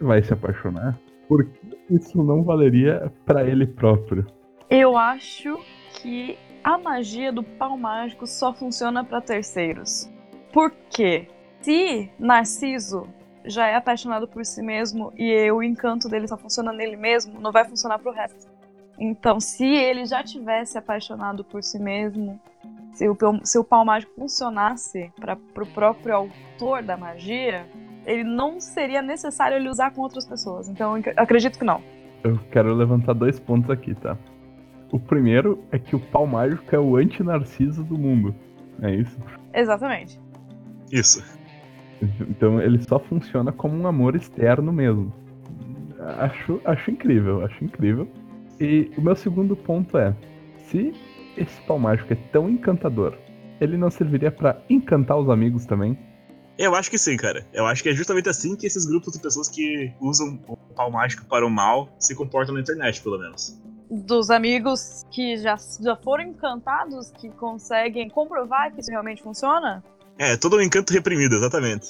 vai 0.00 0.22
se 0.22 0.32
apaixonar, 0.32 0.98
por 1.28 1.44
que 1.44 1.76
isso 1.90 2.22
não 2.22 2.42
valeria 2.42 3.12
para 3.24 3.46
ele 3.46 3.66
próprio? 3.66 4.26
Eu 4.70 4.96
acho 4.96 5.58
que 5.94 6.38
a 6.62 6.76
magia 6.76 7.32
do 7.32 7.42
pau 7.42 7.76
mágico 7.76 8.26
só 8.26 8.52
funciona 8.52 9.04
para 9.04 9.20
terceiros. 9.20 10.10
Por 10.52 10.70
quê? 10.90 11.28
Se 11.60 12.10
Narciso 12.18 13.08
já 13.44 13.66
é 13.68 13.74
apaixonado 13.74 14.28
por 14.28 14.44
si 14.44 14.62
mesmo 14.62 15.12
e 15.16 15.50
o 15.50 15.62
encanto 15.62 16.08
dele 16.08 16.28
só 16.28 16.36
funciona 16.36 16.72
nele 16.72 16.96
mesmo, 16.96 17.40
não 17.40 17.50
vai 17.50 17.64
funcionar 17.64 17.98
pro 17.98 18.12
resto. 18.12 18.50
Então, 18.98 19.40
se 19.40 19.64
ele 19.64 20.04
já 20.04 20.22
tivesse 20.22 20.76
apaixonado 20.76 21.44
por 21.44 21.62
si 21.62 21.78
mesmo, 21.78 22.40
se 22.98 23.08
o, 23.08 23.16
se 23.44 23.56
o 23.56 23.62
pau 23.62 23.84
mágico 23.84 24.12
funcionasse 24.16 25.12
para 25.20 25.36
pro 25.36 25.64
próprio 25.66 26.16
autor 26.16 26.82
da 26.82 26.96
magia, 26.96 27.64
ele 28.04 28.24
não 28.24 28.58
seria 28.58 29.00
necessário 29.00 29.56
ele 29.56 29.68
usar 29.68 29.92
com 29.92 30.00
outras 30.00 30.26
pessoas. 30.26 30.68
Então, 30.68 30.96
eu 30.96 31.04
acredito 31.16 31.60
que 31.60 31.64
não. 31.64 31.80
Eu 32.24 32.40
quero 32.50 32.74
levantar 32.74 33.12
dois 33.12 33.38
pontos 33.38 33.70
aqui, 33.70 33.94
tá? 33.94 34.18
O 34.90 34.98
primeiro 34.98 35.62
é 35.70 35.78
que 35.78 35.94
o 35.94 36.00
pau 36.00 36.26
mágico 36.26 36.74
é 36.74 36.78
o 36.78 36.96
anti-narciso 36.96 37.84
do 37.84 37.96
mundo. 37.96 38.34
É 38.82 38.92
isso? 38.92 39.16
Exatamente. 39.54 40.20
Isso. 40.90 41.22
Então 42.02 42.60
ele 42.60 42.82
só 42.82 42.98
funciona 42.98 43.52
como 43.52 43.76
um 43.76 43.86
amor 43.86 44.16
externo 44.16 44.72
mesmo. 44.72 45.12
Acho, 46.18 46.60
acho 46.64 46.90
incrível, 46.90 47.44
acho 47.44 47.64
incrível. 47.64 48.08
E 48.58 48.90
o 48.96 49.02
meu 49.02 49.14
segundo 49.14 49.54
ponto 49.54 49.98
é: 49.98 50.14
se 50.56 50.92
esse 51.36 51.60
pau 51.62 51.78
mágico 51.78 52.12
é 52.12 52.16
tão 52.32 52.48
encantador, 52.48 53.16
ele 53.60 53.76
não 53.76 53.90
serviria 53.90 54.30
para 54.30 54.60
encantar 54.68 55.18
os 55.18 55.28
amigos 55.28 55.66
também? 55.66 55.98
Eu 56.58 56.74
acho 56.74 56.90
que 56.90 56.98
sim, 56.98 57.16
cara. 57.16 57.46
Eu 57.52 57.66
acho 57.66 57.82
que 57.82 57.88
é 57.88 57.94
justamente 57.94 58.28
assim 58.28 58.56
que 58.56 58.66
esses 58.66 58.84
grupos 58.84 59.12
de 59.12 59.20
pessoas 59.20 59.48
que 59.48 59.92
usam 60.00 60.40
o 60.48 60.56
pau 60.74 60.90
mágico 60.90 61.24
para 61.26 61.46
o 61.46 61.50
mal 61.50 61.88
se 62.00 62.16
comportam 62.16 62.54
na 62.54 62.60
internet, 62.60 63.00
pelo 63.00 63.18
menos. 63.18 63.56
Dos 63.88 64.28
amigos 64.28 65.04
que 65.10 65.36
já, 65.36 65.56
já 65.80 65.96
foram 65.96 66.24
encantados, 66.24 67.12
que 67.12 67.30
conseguem 67.30 68.10
comprovar 68.10 68.72
que 68.72 68.80
isso 68.80 68.90
realmente 68.90 69.22
funciona? 69.22 69.82
É, 70.18 70.36
todo 70.36 70.56
um 70.56 70.60
encanto 70.60 70.92
reprimido, 70.92 71.36
exatamente. 71.36 71.86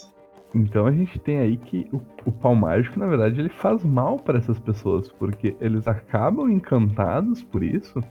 Então 0.54 0.86
a 0.86 0.92
gente 0.92 1.18
tem 1.18 1.38
aí 1.38 1.56
que 1.56 1.88
o, 1.92 2.00
o 2.26 2.32
pau 2.32 2.54
mágico, 2.54 2.98
na 2.98 3.06
verdade, 3.06 3.40
ele 3.40 3.48
faz 3.48 3.82
mal 3.82 4.18
para 4.18 4.38
essas 4.38 4.58
pessoas, 4.58 5.10
porque 5.12 5.56
eles 5.60 5.86
acabam 5.88 6.50
encantados 6.50 7.42
por 7.42 7.62
isso 7.62 8.02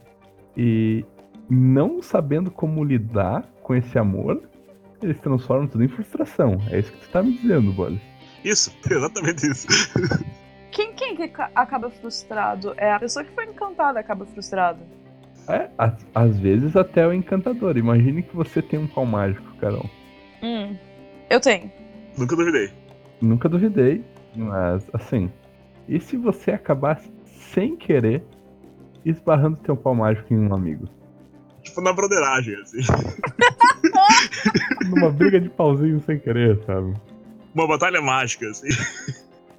e 0.56 1.04
não 1.48 2.02
sabendo 2.02 2.50
como 2.50 2.84
lidar 2.84 3.44
com 3.62 3.74
esse 3.74 3.98
amor, 3.98 4.42
eles 5.02 5.20
transformam 5.20 5.66
tudo 5.66 5.84
em 5.84 5.88
frustração. 5.88 6.58
É 6.70 6.78
isso 6.78 6.92
que 6.92 6.98
tu 6.98 7.08
tá 7.10 7.22
me 7.22 7.32
dizendo, 7.32 7.72
Bolis. 7.72 8.00
Isso, 8.44 8.74
exatamente 8.90 9.46
isso. 9.46 9.66
Quem, 10.70 10.92
quem 10.92 11.16
que 11.16 11.32
acaba 11.54 11.90
frustrado? 11.90 12.74
É 12.76 12.92
a 12.92 13.00
pessoa 13.00 13.24
que 13.24 13.32
foi 13.32 13.46
encantada 13.46 13.98
acaba 13.98 14.26
frustrada. 14.26 14.78
É, 15.48 15.70
às, 15.78 15.94
às 16.14 16.38
vezes 16.38 16.76
até 16.76 17.06
o 17.06 17.12
encantador. 17.12 17.76
Imagine 17.76 18.22
que 18.22 18.36
você 18.36 18.60
tem 18.60 18.78
um 18.78 18.86
pau 18.86 19.06
mágico, 19.06 19.50
Carol. 19.56 19.88
Hum, 20.42 20.76
eu 21.30 21.40
tenho. 21.40 21.72
Nunca 22.16 22.36
duvidei. 22.36 22.70
Nunca 23.20 23.48
duvidei, 23.48 24.04
mas 24.36 24.88
assim. 24.92 25.30
E 25.88 25.98
se 25.98 26.16
você 26.16 26.50
acabar 26.50 27.00
sem 27.24 27.76
querer 27.76 28.22
esbarrando 29.04 29.56
teu 29.56 29.76
pau 29.76 29.94
mágico 29.94 30.34
em 30.34 30.38
um 30.38 30.54
amigo? 30.54 30.86
Tipo 31.68 31.80
na 31.82 31.92
broderagem, 31.92 32.54
assim. 32.56 32.78
Numa 34.90 35.10
briga 35.10 35.40
de 35.40 35.48
pauzinho 35.48 36.00
sem 36.00 36.18
querer, 36.18 36.58
sabe? 36.64 36.94
Uma 37.54 37.66
batalha 37.66 38.00
mágica, 38.00 38.48
assim. 38.48 38.68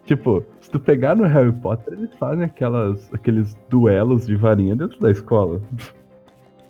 Tipo, 0.06 0.44
se 0.60 0.72
tu 0.72 0.80
pegar 0.80 1.16
no 1.16 1.25
Harry 1.25 1.51
Potter, 1.51 1.94
eles 1.94 2.12
fazem 2.16 2.46
aquelas, 2.46 3.13
aqueles 3.13 3.56
duelos 3.70 4.25
de 4.25 4.36
varinha 4.36 4.75
dentro 4.75 5.00
da 5.00 5.12
escola. 5.12 5.62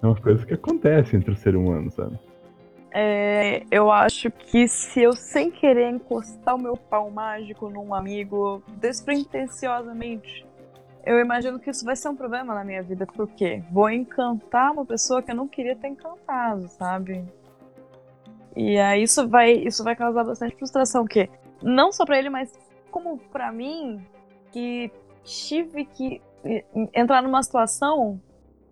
É 0.01 0.05
uma 0.05 0.15
coisa 0.15 0.45
que 0.45 0.53
acontece 0.53 1.15
entre 1.15 1.31
os 1.31 1.39
seres 1.39 1.59
humanos, 1.59 1.93
sabe? 1.93 2.19
É, 2.91 3.63
eu 3.71 3.91
acho 3.91 4.31
que 4.31 4.67
se 4.67 5.01
eu 5.01 5.13
sem 5.13 5.51
querer 5.51 5.89
encostar 5.89 6.55
o 6.55 6.61
meu 6.61 6.75
pau 6.75 7.09
mágico 7.11 7.69
num 7.69 7.93
amigo 7.93 8.63
despretensiosamente, 8.77 10.45
eu 11.05 11.19
imagino 11.19 11.59
que 11.59 11.69
isso 11.69 11.85
vai 11.85 11.95
ser 11.95 12.09
um 12.09 12.15
problema 12.15 12.53
na 12.53 12.63
minha 12.63 12.83
vida, 12.83 13.05
porque 13.05 13.63
vou 13.71 13.89
encantar 13.89 14.71
uma 14.71 14.85
pessoa 14.85 15.21
que 15.21 15.31
eu 15.31 15.35
não 15.35 15.47
queria 15.47 15.75
ter 15.75 15.87
encantado, 15.87 16.67
sabe? 16.67 17.25
E 18.55 18.77
aí 18.77 19.03
isso 19.03 19.27
vai, 19.27 19.51
isso 19.53 19.83
vai 19.83 19.95
causar 19.95 20.23
bastante 20.23 20.55
frustração, 20.55 21.05
que 21.05 21.29
não 21.61 21.91
só 21.91 22.05
para 22.05 22.17
ele, 22.17 22.29
mas 22.29 22.51
como 22.91 23.17
para 23.17 23.51
mim, 23.51 24.01
que 24.51 24.91
tive 25.23 25.85
que 25.85 26.21
entrar 26.93 27.21
numa 27.21 27.43
situação 27.43 28.19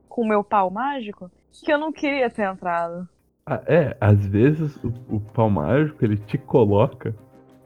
com 0.07 0.21
o 0.21 0.27
meu 0.27 0.43
pau 0.43 0.69
mágico 0.69 1.29
que 1.51 1.71
eu 1.71 1.77
não 1.77 1.91
queria 1.91 2.29
ter 2.29 2.43
entrado. 2.43 3.07
Ah, 3.45 3.61
é, 3.65 3.95
às 3.99 4.25
vezes 4.25 4.75
o, 4.83 4.93
o 5.09 5.19
pau 5.19 5.49
mágico 5.49 6.03
ele 6.03 6.17
te 6.17 6.37
coloca 6.37 7.15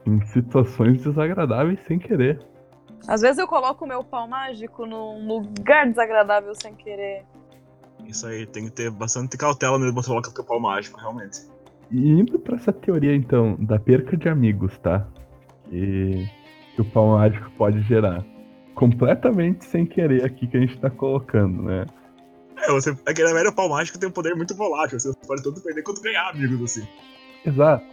em 0.06 0.20
situações 0.26 1.02
desagradáveis 1.02 1.80
sem 1.86 1.98
querer. 1.98 2.40
Às 3.06 3.20
vezes 3.20 3.38
eu 3.38 3.48
coloco 3.48 3.84
o 3.84 3.88
meu 3.88 4.04
pau 4.04 4.28
mágico 4.28 4.86
num 4.86 5.26
lugar 5.26 5.88
desagradável 5.88 6.54
sem 6.54 6.74
querer. 6.74 7.24
Isso 8.06 8.26
aí, 8.26 8.46
tem 8.46 8.64
que 8.64 8.72
ter 8.72 8.90
bastante 8.90 9.36
cautela 9.36 9.78
no 9.78 9.92
você 9.92 10.08
coloca 10.08 10.40
o 10.40 10.44
pau 10.44 10.60
mágico, 10.60 11.00
realmente. 11.00 11.40
E 11.90 12.08
indo 12.08 12.38
pra 12.38 12.56
essa 12.56 12.72
teoria, 12.72 13.14
então, 13.14 13.56
da 13.60 13.78
perca 13.78 14.16
de 14.16 14.28
amigos, 14.28 14.76
tá? 14.78 15.06
E 15.70 16.26
que 16.74 16.80
o 16.80 16.84
pau 16.84 17.08
mágico 17.08 17.50
pode 17.52 17.80
gerar. 17.82 18.24
Completamente 18.74 19.64
sem 19.64 19.84
querer 19.84 20.24
aqui 20.24 20.46
que 20.46 20.56
a 20.56 20.60
gente 20.60 20.80
tá 20.80 20.88
colocando, 20.88 21.62
né? 21.62 21.86
É, 22.56 22.70
você, 22.70 22.96
é 23.06 23.12
que 23.12 23.22
na 23.22 23.32
verdade 23.32 23.48
o 23.48 23.54
pau 23.54 23.68
mágico 23.68 23.98
tem 23.98 24.08
um 24.08 24.12
poder 24.12 24.34
muito 24.34 24.54
volátil, 24.54 24.98
você 24.98 25.12
pode 25.26 25.42
tanto 25.42 25.60
perder 25.60 25.82
quanto 25.82 26.00
ganhar 26.00 26.30
amigos, 26.30 26.62
assim. 26.62 26.88
Exato. 27.44 27.84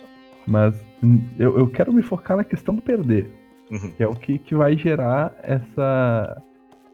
Mas 0.48 0.76
hum, 1.04 1.28
eu, 1.38 1.58
eu 1.58 1.70
quero 1.70 1.92
me 1.92 2.02
focar 2.02 2.38
na 2.38 2.44
questão 2.44 2.74
do 2.76 2.82
perder. 2.82 3.39
Uhum. 3.70 3.92
Que 3.92 4.04
é 4.04 4.08
o 4.08 4.16
que, 4.16 4.40
que 4.40 4.56
vai 4.56 4.78
gerar 4.78 5.36
essa, 5.44 6.42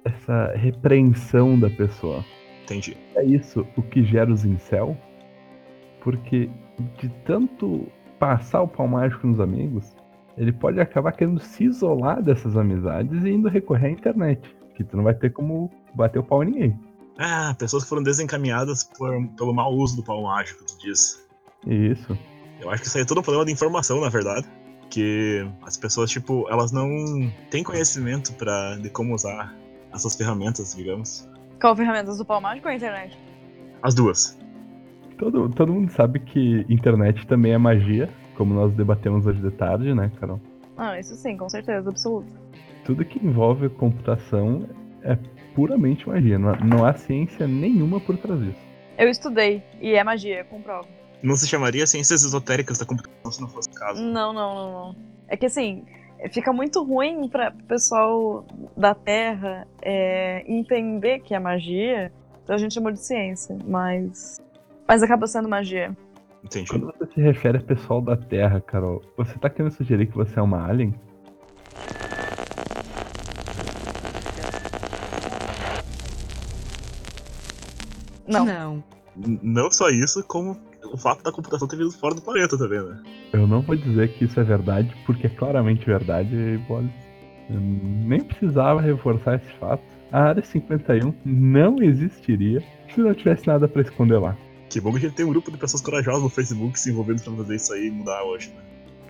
essa 0.04 0.54
repreensão 0.56 1.58
da 1.60 1.70
pessoa. 1.70 2.24
Entendi. 2.64 2.98
É 3.16 3.24
isso 3.24 3.66
o 3.78 3.82
que 3.82 4.04
gera 4.04 4.32
os 4.32 4.44
incel. 4.44 4.98
Porque 6.02 6.50
de 7.00 7.10
tanto 7.26 7.88
passar 8.20 8.62
o 8.62 8.68
pau 8.68 8.88
mágico 8.88 9.28
nos 9.28 9.40
amigos, 9.40 9.96
ele 10.38 10.52
pode 10.52 10.80
acabar 10.80 11.12
querendo 11.14 11.40
se 11.40 11.64
isolar 11.64 12.22
dessas 12.22 12.58
amizades 12.58 13.24
e 13.24 13.30
indo 13.30 13.48
recorrer 13.48 13.88
à 13.88 13.92
internet. 13.92 14.56
Que 14.76 14.84
tu 14.84 14.98
não 14.98 15.04
vai 15.04 15.14
ter 15.14 15.32
como 15.32 15.72
bater 15.94 16.20
o 16.20 16.24
pau 16.24 16.44
em 16.44 16.48
ninguém. 16.48 16.80
Ah, 17.18 17.56
pessoas 17.58 17.84
que 17.84 17.90
foram 17.90 18.04
desencaminhadas 18.04 18.84
por, 18.84 19.10
pelo 19.38 19.54
mau 19.54 19.74
uso 19.74 19.96
do 19.96 20.04
pau 20.04 20.24
mágico, 20.24 20.66
tu 20.66 20.78
diz. 20.80 21.26
Isso. 21.66 22.18
Eu 22.60 22.70
acho 22.70 22.82
que 22.82 22.88
isso 22.88 22.98
aí 22.98 23.04
é 23.04 23.06
todo 23.06 23.20
um 23.20 23.24
problema 23.24 23.46
de 23.46 23.54
informação, 23.54 24.02
na 24.02 24.10
verdade. 24.10 24.46
Que 24.96 25.46
as 25.64 25.76
pessoas, 25.76 26.10
tipo, 26.10 26.48
elas 26.50 26.72
não 26.72 26.88
têm 27.52 27.66
conhecimento 27.66 28.32
pra, 28.36 28.78
de 28.78 28.90
como 28.90 29.14
usar 29.14 29.54
essas 29.94 30.16
ferramentas, 30.16 30.74
digamos. 30.74 31.30
Qual 31.60 31.76
ferramentas 31.76 32.18
do 32.18 32.24
pau 32.24 32.40
mágico 32.40 32.70
ou 32.70 32.72
a 32.72 32.76
internet? 32.78 33.20
As 33.84 33.94
duas. 33.94 34.40
Todo, 35.18 35.50
todo 35.50 35.74
mundo 35.74 35.92
sabe 35.92 36.22
que 36.22 36.66
internet 36.70 37.28
também 37.28 37.52
é 37.52 37.58
magia, 37.58 38.10
como 38.38 38.54
nós 38.54 38.74
debatemos 38.74 39.26
hoje 39.26 39.42
de 39.42 39.52
tarde, 39.52 39.94
né, 39.94 40.10
Carol? 40.18 40.40
Ah, 40.78 40.98
isso 40.98 41.14
sim, 41.18 41.36
com 41.36 41.50
certeza, 41.50 41.90
absoluto. 41.90 42.32
Tudo 42.86 43.04
que 43.04 43.20
envolve 43.20 43.68
computação 43.68 44.66
é 45.04 45.18
puramente 45.54 46.08
magia. 46.08 46.40
Não 46.40 46.52
há, 46.52 46.58
não 46.64 46.86
há 46.86 46.94
ciência 46.94 47.46
nenhuma 47.46 48.00
por 48.00 48.16
trás 48.16 48.40
disso. 48.40 48.66
Eu 48.98 49.10
estudei, 49.10 49.62
e 49.82 49.94
é 49.94 50.02
magia, 50.06 50.40
eu 50.40 50.46
comprovo. 50.46 50.88
Não 51.26 51.36
se 51.36 51.48
chamaria 51.48 51.88
ciências 51.88 52.24
esotéricas 52.24 52.78
da 52.78 52.86
computação 52.86 53.32
se 53.32 53.42
não 53.42 53.48
fosse 53.50 53.68
o 53.70 53.74
caso. 53.74 54.02
Não, 54.02 54.32
não, 54.32 54.54
não, 54.56 54.72
não. 54.72 54.96
É 55.28 55.36
que 55.36 55.48
assim, 55.48 55.84
fica 56.32 56.54
muito 56.54 56.84
ruim 56.84 57.28
para 57.28 57.50
o 57.50 57.64
pessoal 57.64 58.46
da 58.78 58.94
Terra 58.94 59.68
é, 59.82 60.44
entender 60.48 61.20
que 61.22 61.34
é 61.34 61.40
magia, 61.40 62.12
então 62.44 62.54
a 62.56 62.60
gente 62.60 62.76
chamou 62.76 62.92
de 62.92 63.00
ciência, 63.00 63.58
mas. 63.66 64.40
Mas 64.88 65.02
acaba 65.02 65.26
sendo 65.26 65.50
magia. 65.50 65.98
Entendi. 66.44 66.70
Quando 66.70 66.86
você 66.86 67.12
se 67.12 67.20
refere 67.20 67.58
a 67.58 67.62
pessoal 67.62 68.02
da 68.02 68.16
Terra, 68.16 68.62
Carol, 68.62 69.02
você 69.18 69.34
tá 69.40 69.50
querendo 69.50 69.72
sugerir 69.72 70.06
que 70.06 70.16
você 70.16 70.38
é 70.38 70.42
uma 70.44 70.64
alien? 70.70 70.94
Não. 78.28 78.46
Não. 78.46 78.84
N- 79.16 79.40
Não 79.42 79.72
só 79.72 79.90
isso, 79.90 80.24
como 80.24 80.56
o 80.96 80.98
fato 80.98 81.24
da 81.24 81.32
computação 81.32 81.68
ter 81.68 81.76
vindo 81.76 81.92
fora 81.92 82.16
do 82.16 82.22
planeta 82.22 82.58
também, 82.58 82.82
né? 82.82 83.02
Eu 83.34 83.46
não 83.46 83.62
vou 83.62 83.76
dizer 83.76 84.14
que 84.14 84.26
isso 84.26 84.40
é 84.40 84.44
verdade, 84.44 84.96
porque 85.06 85.28
é 85.28 85.30
claramente 85.30 85.86
verdade, 85.86 86.58
Bolis. 86.68 86.90
Eu 87.50 87.60
nem 87.60 88.24
precisava 88.24 88.82
reforçar 88.82 89.36
esse 89.36 89.52
fato. 89.60 89.84
A 90.12 90.22
área 90.30 90.44
51 90.44 91.14
não 91.26 91.82
existiria 91.84 92.64
se 92.94 93.02
não 93.02 93.14
tivesse 93.14 93.46
nada 93.46 93.68
para 93.68 93.82
esconder 93.82 94.18
lá. 94.18 94.36
Que 94.70 94.80
bom 94.80 94.92
que 94.92 94.98
a 94.98 95.02
gente 95.02 95.14
tem 95.14 95.26
um 95.26 95.30
grupo 95.30 95.52
de 95.52 95.58
pessoas 95.58 95.82
corajosas 95.82 96.24
no 96.24 96.30
Facebook 96.30 96.80
se 96.80 96.90
envolvendo 96.90 97.22
pra 97.22 97.34
fazer 97.34 97.56
isso 97.56 97.74
aí 97.74 97.88
e 97.88 97.92
mudar 97.92 98.24
hoje, 98.24 98.50
né? 98.50 98.62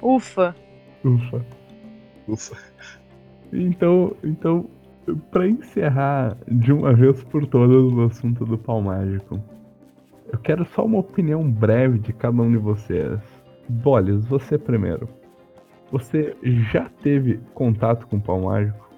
Ufa. 0.01 0.55
Ufa. 1.03 1.45
Ufa. 2.27 2.57
Então, 3.53 4.15
então 4.23 4.67
para 5.31 5.47
encerrar 5.47 6.35
de 6.47 6.73
uma 6.73 6.93
vez 6.93 7.23
por 7.25 7.45
todas 7.45 7.93
o 7.93 8.01
assunto 8.01 8.43
do 8.43 8.57
pau 8.57 8.81
mágico, 8.81 9.39
eu 10.35 10.39
quero 10.39 10.67
só 10.75 10.83
uma 10.83 10.99
opinião 10.99 11.49
breve 11.49 11.97
de 11.97 12.11
cada 12.11 12.41
um 12.41 12.51
de 12.51 12.57
vocês. 12.57 13.19
Bolis, 13.69 14.25
você 14.25 14.57
primeiro. 14.57 15.07
Você 15.91 16.35
já 16.73 16.89
teve 17.01 17.39
contato 17.53 18.05
com 18.07 18.17
o 18.17 18.21
pau 18.21 18.41
mágico? 18.41 18.89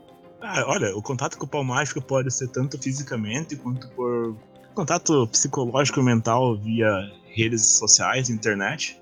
Ah, 0.41 0.63
olha, 0.67 0.95
o 0.95 1.01
contato 1.01 1.37
com 1.37 1.45
o 1.45 1.47
pau 1.47 1.63
mágico 1.63 2.01
pode 2.01 2.33
ser 2.33 2.47
tanto 2.47 2.81
fisicamente 2.81 3.55
quanto 3.55 3.87
por 3.89 4.35
contato 4.73 5.27
psicológico 5.27 5.99
e 5.99 6.03
mental 6.03 6.57
via 6.57 6.89
redes 7.27 7.77
sociais, 7.77 8.29
internet. 8.29 8.99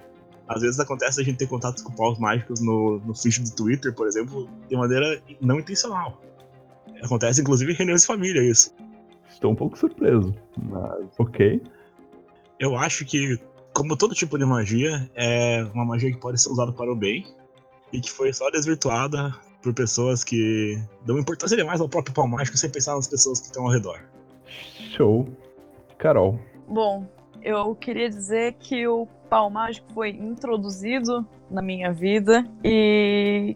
Às 0.47 0.61
vezes 0.61 0.79
acontece 0.79 1.21
a 1.21 1.23
gente 1.23 1.37
ter 1.37 1.47
contato 1.47 1.83
com 1.83 1.93
paus 1.93 2.19
mágicos 2.19 2.59
no, 2.59 2.99
no 2.99 3.15
feed 3.15 3.43
do 3.43 3.55
Twitter, 3.55 3.93
por 3.93 4.07
exemplo, 4.07 4.49
de 4.67 4.75
maneira 4.75 5.21
não 5.39 5.59
intencional. 5.59 6.21
Acontece 7.01 7.41
inclusive 7.41 7.71
em 7.71 7.75
reuniões 7.75 8.01
de 8.01 8.07
família 8.07 8.41
isso. 8.43 8.75
Estou 9.29 9.51
um 9.51 9.55
pouco 9.55 9.77
surpreso, 9.77 10.33
mas 10.57 11.07
ok. 11.17 11.61
Eu 12.59 12.75
acho 12.75 13.05
que, 13.05 13.39
como 13.73 13.97
todo 13.97 14.15
tipo 14.15 14.37
de 14.37 14.45
magia, 14.45 15.09
é 15.15 15.63
uma 15.73 15.85
magia 15.85 16.11
que 16.11 16.17
pode 16.17 16.41
ser 16.41 16.49
usada 16.49 16.71
para 16.71 16.91
o 16.91 16.95
bem 16.95 17.25
e 17.91 17.99
que 17.99 18.11
foi 18.11 18.31
só 18.33 18.49
desvirtuada 18.49 19.33
por 19.61 19.73
pessoas 19.73 20.23
que 20.23 20.79
dão 21.05 21.17
importância 21.17 21.57
demais 21.57 21.81
ao 21.81 21.89
próprio 21.89 22.13
pau 22.13 22.27
mágico 22.27 22.57
sem 22.57 22.69
pensar 22.69 22.95
nas 22.95 23.07
pessoas 23.07 23.39
que 23.39 23.47
estão 23.47 23.63
ao 23.63 23.71
redor. 23.71 23.99
Show. 24.95 25.27
Carol. 25.97 26.39
Bom, 26.67 27.07
eu 27.41 27.75
queria 27.75 28.09
dizer 28.09 28.53
que 28.53 28.87
o 28.87 29.07
pau 29.29 29.49
mágico 29.49 29.91
foi 29.93 30.09
introduzido 30.09 31.27
na 31.49 31.61
minha 31.61 31.91
vida 31.91 32.45
e 32.63 33.55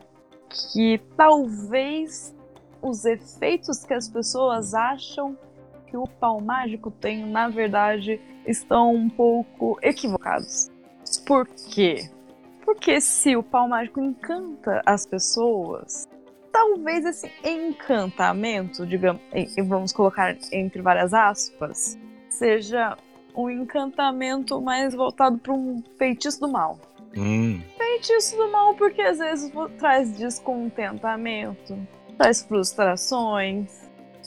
que 0.49 0.99
talvez 1.15 2.35
os 2.81 3.05
efeitos 3.05 3.83
que 3.83 3.93
as 3.93 4.09
pessoas 4.09 4.73
acham 4.73 5.37
que 5.89 5.97
o 5.97 6.07
pau 6.07 6.39
mágico 6.39 6.91
tem, 6.91 7.25
na 7.25 7.49
verdade, 7.49 8.19
estão 8.45 8.93
um 8.93 9.09
pouco 9.09 9.77
equivocados. 9.81 10.69
Por 11.25 11.47
quê? 11.47 12.09
Porque 12.63 13.01
se 13.01 13.35
o 13.35 13.41
pau 13.41 13.67
mágico 13.67 13.99
encanta 13.99 14.81
as 14.85 15.05
pessoas, 15.05 16.07
talvez 16.51 17.05
esse 17.05 17.31
encantamento, 17.43 18.85
digamos, 18.85 19.21
vamos 19.65 19.91
colocar 19.91 20.37
entre 20.51 20.81
várias 20.81 21.13
aspas, 21.13 21.97
seja 22.29 22.95
um 23.35 23.49
encantamento 23.49 24.61
mais 24.61 24.93
voltado 24.93 25.37
para 25.37 25.53
um 25.53 25.81
feitiço 25.97 26.41
do 26.41 26.49
mal. 26.49 26.79
Hum. 27.15 27.61
Feitiço 27.77 28.37
do 28.37 28.51
mal 28.51 28.75
porque 28.75 29.01
às 29.01 29.17
vezes 29.17 29.51
traz 29.77 30.15
descontentamento, 30.15 31.77
traz 32.17 32.43
frustrações, 32.43 33.78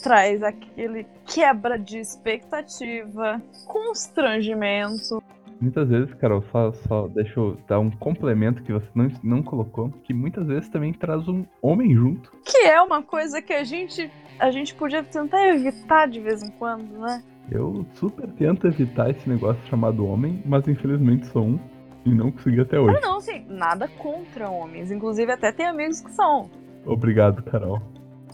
traz 0.02 0.42
aquele 0.42 1.06
quebra 1.24 1.78
de 1.78 1.98
expectativa, 1.98 3.40
constrangimento. 3.66 5.22
Muitas 5.60 5.88
vezes, 5.88 6.12
Carol, 6.14 6.42
só, 6.50 6.72
só 6.72 7.06
deixa 7.06 7.38
eu 7.38 7.56
dar 7.68 7.78
um 7.78 7.88
complemento 7.88 8.62
que 8.64 8.72
você 8.72 8.88
não, 8.94 9.08
não 9.22 9.42
colocou, 9.42 9.90
que 10.02 10.12
muitas 10.12 10.46
vezes 10.46 10.68
também 10.68 10.92
traz 10.92 11.28
um 11.28 11.44
homem 11.62 11.94
junto. 11.94 12.32
Que 12.44 12.66
é 12.66 12.82
uma 12.82 13.00
coisa 13.00 13.40
que 13.40 13.52
a 13.52 13.62
gente, 13.62 14.10
a 14.40 14.50
gente 14.50 14.74
podia 14.74 15.04
tentar 15.04 15.46
evitar 15.48 16.08
de 16.08 16.18
vez 16.18 16.42
em 16.42 16.50
quando, 16.50 16.98
né? 16.98 17.22
Eu 17.50 17.86
super 17.94 18.28
tento 18.32 18.66
evitar 18.66 19.10
esse 19.10 19.28
negócio 19.28 19.64
chamado 19.66 20.04
homem, 20.04 20.42
mas 20.44 20.66
infelizmente 20.66 21.26
sou 21.28 21.44
um 21.44 21.60
e 22.04 22.12
não 22.12 22.32
consegui 22.32 22.60
até 22.60 22.78
hoje. 22.80 22.96
Ah, 22.96 23.00
não, 23.00 23.20
sim, 23.20 23.44
nada 23.48 23.86
contra 23.86 24.50
homens. 24.50 24.90
Inclusive, 24.90 25.30
até 25.30 25.52
tem 25.52 25.66
amigos 25.66 26.00
que 26.00 26.10
são. 26.12 26.50
Obrigado, 26.84 27.42
Carol. 27.44 27.80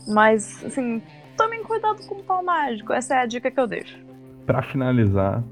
Mas, 0.06 0.64
assim, 0.64 1.02
tomem 1.38 1.62
cuidado 1.62 2.04
com 2.06 2.16
o 2.16 2.22
pau 2.22 2.42
mágico. 2.42 2.92
Essa 2.92 3.14
é 3.14 3.18
a 3.18 3.26
dica 3.26 3.50
que 3.50 3.58
eu 3.58 3.66
deixo. 3.66 3.96
Para 4.44 4.60
finalizar, 4.60 5.42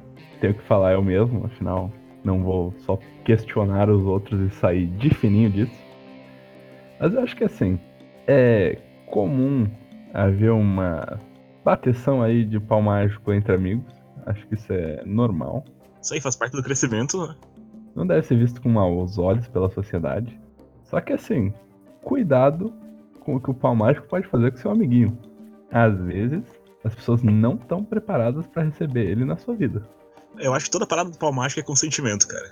tenho 0.41 0.53
que 0.53 0.63
falar 0.65 0.93
eu 0.93 1.03
mesmo, 1.03 1.47
afinal, 1.47 1.91
não 2.25 2.43
vou 2.43 2.75
só 2.79 2.99
questionar 3.25 3.89
os 3.89 4.05
outros 4.05 4.41
e 4.41 4.55
sair 4.57 4.89
de 4.89 5.15
fininho 5.15 5.49
disso. 5.49 5.87
Mas 6.99 7.15
eu 7.15 7.23
acho 7.23 7.37
que 7.37 7.45
assim, 7.45 7.79
é 8.27 8.79
comum 9.07 9.71
haver 10.13 10.51
uma 10.51 11.21
bateção 11.65 12.21
aí 12.21 12.45
de 12.45 12.59
pau 12.59 12.83
mágico 12.83 13.33
entre 13.33 13.55
amigos. 13.55 13.95
Acho 14.27 14.47
que 14.49 14.55
isso 14.55 14.73
é 14.73 15.03
normal. 15.07 15.65
Isso 16.03 16.15
aí 16.15 16.21
faz 16.21 16.35
parte 16.35 16.57
do 16.57 16.63
crescimento, 16.63 17.27
né? 17.27 17.37
Não 17.95 18.07
deve 18.07 18.27
ser 18.27 18.37
visto 18.37 18.61
com 18.61 18.69
maus 18.69 19.19
olhos 19.19 19.47
pela 19.49 19.71
sociedade. 19.71 20.39
Só 20.85 21.01
que 21.01 21.13
assim, 21.13 21.55
cuidado 22.03 22.73
com 23.21 23.37
o 23.37 23.41
que 23.41 23.51
o 23.51 23.55
pau 23.55 23.75
mágico 23.75 24.09
pode 24.09 24.27
fazer 24.27 24.51
com 24.51 24.57
seu 24.57 24.71
amiguinho. 24.71 25.17
Às 25.77 25.95
vezes, 26.01 26.43
as 26.83 26.95
pessoas 26.95 27.23
não 27.23 27.57
estão 27.57 27.85
preparadas 27.85 28.47
para 28.47 28.63
receber 28.63 29.11
ele 29.11 29.27
na 29.27 29.37
sua 29.37 29.55
vida. 29.55 29.87
Eu 30.39 30.55
acho 30.55 30.65
que 30.65 30.71
toda 30.71 30.87
parada 30.87 31.11
do 31.11 31.19
pau 31.19 31.31
mágico 31.31 31.61
é 31.61 31.63
consentimento, 31.63 32.27
cara. 32.27 32.51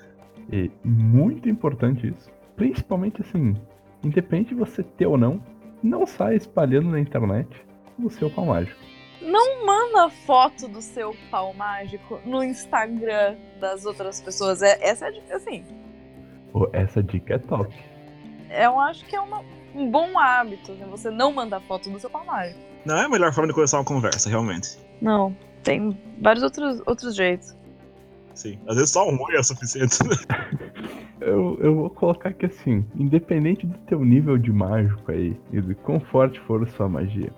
E 0.52 0.70
muito 0.84 1.48
importante 1.48 2.06
isso. 2.06 2.30
Principalmente 2.54 3.22
assim, 3.22 3.54
independente 4.02 4.50
de 4.50 4.56
você 4.56 4.82
ter 4.82 5.06
ou 5.06 5.16
não, 5.16 5.42
não 5.82 6.06
saia 6.06 6.36
espalhando 6.36 6.90
na 6.90 7.00
internet 7.00 7.48
o 7.98 8.10
seu 8.10 8.28
pau 8.28 8.44
mágico. 8.44 8.78
Não 9.22 9.64
manda 9.64 10.10
foto 10.10 10.68
do 10.68 10.82
seu 10.82 11.16
pau 11.30 11.54
mágico 11.54 12.20
no 12.26 12.44
Instagram 12.44 13.36
das 13.58 13.86
outras 13.86 14.20
pessoas. 14.20 14.60
É, 14.60 14.76
essa 14.86 15.06
é 15.06 15.08
a 15.08 15.10
dica, 15.10 15.36
assim. 15.36 15.64
Pô, 16.52 16.68
essa 16.74 17.02
dica 17.02 17.36
é 17.36 17.38
top. 17.38 17.74
Eu 18.50 18.78
acho 18.78 19.02
que 19.06 19.16
é 19.16 19.20
uma, 19.20 19.42
um 19.74 19.90
bom 19.90 20.18
hábito, 20.18 20.72
né? 20.72 20.86
Você 20.90 21.10
não 21.10 21.32
mandar 21.32 21.62
foto 21.62 21.88
do 21.88 21.98
seu 21.98 22.10
pau 22.10 22.26
mágico. 22.26 22.73
Não 22.84 22.96
é 22.96 23.04
a 23.04 23.08
melhor 23.08 23.32
forma 23.32 23.48
de 23.48 23.54
começar 23.54 23.78
uma 23.78 23.84
conversa, 23.84 24.28
realmente. 24.28 24.78
Não, 25.00 25.34
tem 25.62 25.98
vários 26.20 26.42
outros, 26.42 26.82
outros 26.86 27.14
jeitos. 27.14 27.56
Sim. 28.34 28.58
Às 28.68 28.76
vezes 28.76 28.90
só 28.90 29.08
um 29.08 29.20
oi 29.22 29.36
é 29.36 29.40
o 29.40 29.44
suficiente. 29.44 29.98
Eu, 31.20 31.56
eu 31.60 31.74
vou 31.74 31.90
colocar 31.90 32.34
que 32.34 32.44
assim, 32.44 32.84
independente 32.96 33.66
do 33.66 33.78
teu 33.86 34.04
nível 34.04 34.36
de 34.36 34.52
mágico 34.52 35.10
aí 35.10 35.34
e 35.52 35.60
do 35.60 35.74
quão 35.76 35.98
forte 35.98 36.38
for 36.40 36.62
a 36.62 36.66
sua 36.66 36.86
magia, 36.86 37.32